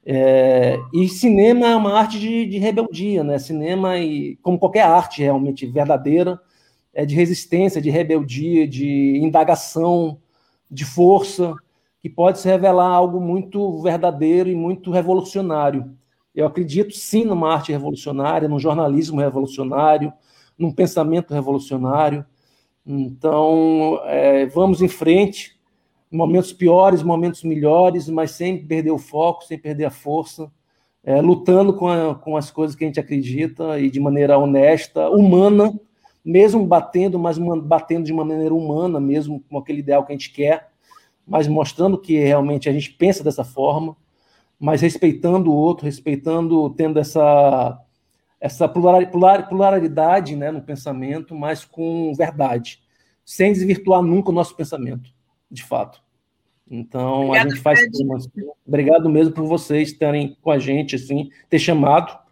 [0.08, 3.38] É, e cinema é uma arte de, de, rebeldia, né?
[3.40, 6.40] Cinema, e, como qualquer arte realmente verdadeira,
[6.94, 10.20] é de resistência, de rebeldia, de indagação,
[10.70, 11.54] de força,
[12.00, 15.92] que pode se revelar algo muito verdadeiro e muito revolucionário.
[16.32, 20.12] Eu acredito sim numa arte revolucionária, num jornalismo revolucionário,
[20.56, 22.24] num pensamento revolucionário.
[22.86, 25.55] Então, é, vamos em frente,
[26.10, 30.50] momentos piores, momentos melhores, mas sem perder o foco, sem perder a força,
[31.04, 35.08] é, lutando com, a, com as coisas que a gente acredita e de maneira honesta,
[35.08, 35.72] humana,
[36.24, 40.32] mesmo batendo, mas batendo de uma maneira humana, mesmo com aquele ideal que a gente
[40.32, 40.68] quer,
[41.26, 43.96] mas mostrando que realmente a gente pensa dessa forma,
[44.58, 47.80] mas respeitando o outro, respeitando, tendo essa
[48.38, 52.82] essa pluralidade né, no pensamento, mas com verdade,
[53.24, 55.10] sem desvirtuar nunca o nosso pensamento,
[55.50, 56.02] de fato.
[56.68, 57.80] Então, Obrigado, a gente faz.
[58.66, 62.26] Obrigado mesmo por vocês estarem com a gente, assim, ter chamado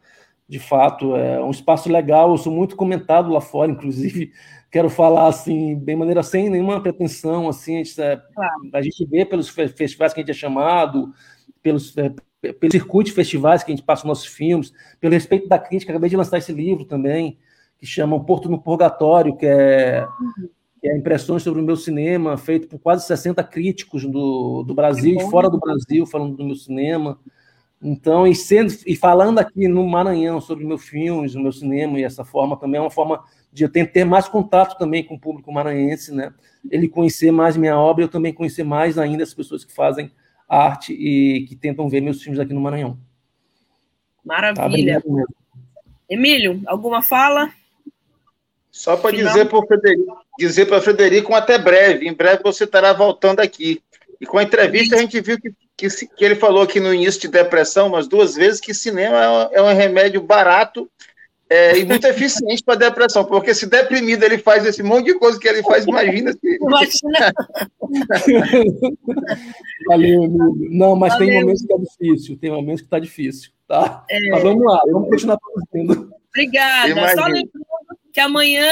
[0.49, 4.33] de fato, é um espaço legal, eu sou muito comentado lá fora, inclusive,
[4.71, 8.71] quero falar assim, de maneira sem nenhuma pretensão, assim, a gente, é, claro.
[8.73, 11.13] a gente vê pelos festivais que a gente é chamado,
[11.63, 12.13] pelos, é,
[12.53, 16.11] pelo circuito de festivais que a gente passa nossos filmes, pelo respeito da crítica, acabei
[16.11, 17.39] de lançar esse livro também,
[17.79, 20.49] que chama Porto no Purgatório, que é, uhum.
[20.85, 25.17] Que é impressões sobre o meu cinema, feito por quase 60 críticos do, do Brasil
[25.17, 27.19] e fora do Brasil, falando do meu cinema,
[27.81, 32.05] então, e, sendo, e falando aqui no Maranhão sobre meus filmes, o meu cinema, e
[32.05, 35.51] essa forma também é uma forma de eu ter mais contato também com o público
[35.51, 36.35] maranhense, né?
[36.71, 40.13] Ele conhecer mais minha obra, eu também conhecer mais ainda as pessoas que fazem
[40.47, 42.99] arte e que tentam ver meus filmes aqui no Maranhão.
[44.23, 45.01] Maravilha.
[45.01, 45.25] Tá,
[46.11, 47.51] Emílio, alguma fala?
[48.75, 52.09] Só para dizer para Frederico, dizer para Frederico até breve.
[52.09, 53.81] Em breve você estará voltando aqui.
[54.21, 57.21] E com a entrevista a gente viu que que, que ele falou aqui no início
[57.21, 60.89] de depressão umas duas vezes que cinema é, é um remédio barato
[61.51, 65.39] é, e muito eficiente para depressão, porque se deprimido ele faz esse monte de coisa
[65.39, 66.59] que ele faz, imagina se.
[66.61, 67.33] Imagina.
[69.89, 70.57] Valeu, amigo.
[70.71, 71.29] Não, mas Valeu.
[71.29, 74.05] tem momentos que é difícil, tem momentos que está difícil, tá?
[74.09, 74.31] É...
[74.31, 76.11] Mas vamos lá, vamos continuar produzindo.
[76.29, 76.89] Obrigada.
[76.89, 77.23] Imagina.
[77.23, 77.74] Só lembrando
[78.15, 78.71] que amanhã,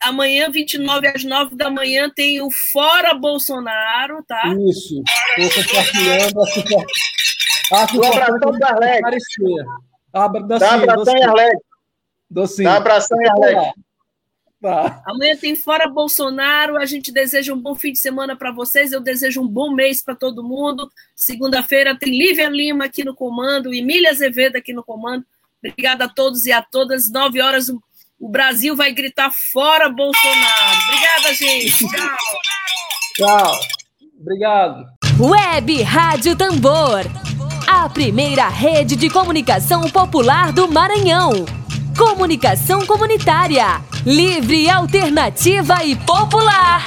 [0.00, 4.40] amanhã, 29 às 9 da manhã, tem o Fora Bolsonaro, tá?
[4.70, 5.02] Isso.
[5.36, 6.44] Estou compartilhando.
[7.68, 9.02] Que, acho um abração da Arlete.
[10.12, 11.62] Dá, abração em Arlete.
[12.62, 13.80] Dá abração em Arlete.
[14.62, 15.02] Tá.
[15.08, 16.76] Amanhã tem Fora Bolsonaro.
[16.76, 18.92] A gente deseja um bom fim de semana para vocês.
[18.92, 20.88] Eu desejo um bom mês para todo mundo.
[21.16, 25.26] Segunda-feira tem Lívia Lima aqui no comando, Emília Azevedo aqui no comando.
[25.58, 27.10] Obrigada a todos e a todas.
[27.10, 27.68] Nove horas
[28.24, 30.78] o Brasil vai gritar fora Bolsonaro.
[30.88, 31.86] Obrigada, gente.
[31.86, 32.16] Tchau.
[33.16, 33.60] Tchau.
[34.18, 34.86] Obrigado.
[35.20, 37.04] Web Rádio Tambor.
[37.66, 41.44] A primeira rede de comunicação popular do Maranhão.
[41.98, 43.82] Comunicação comunitária.
[44.06, 46.86] Livre, alternativa e popular.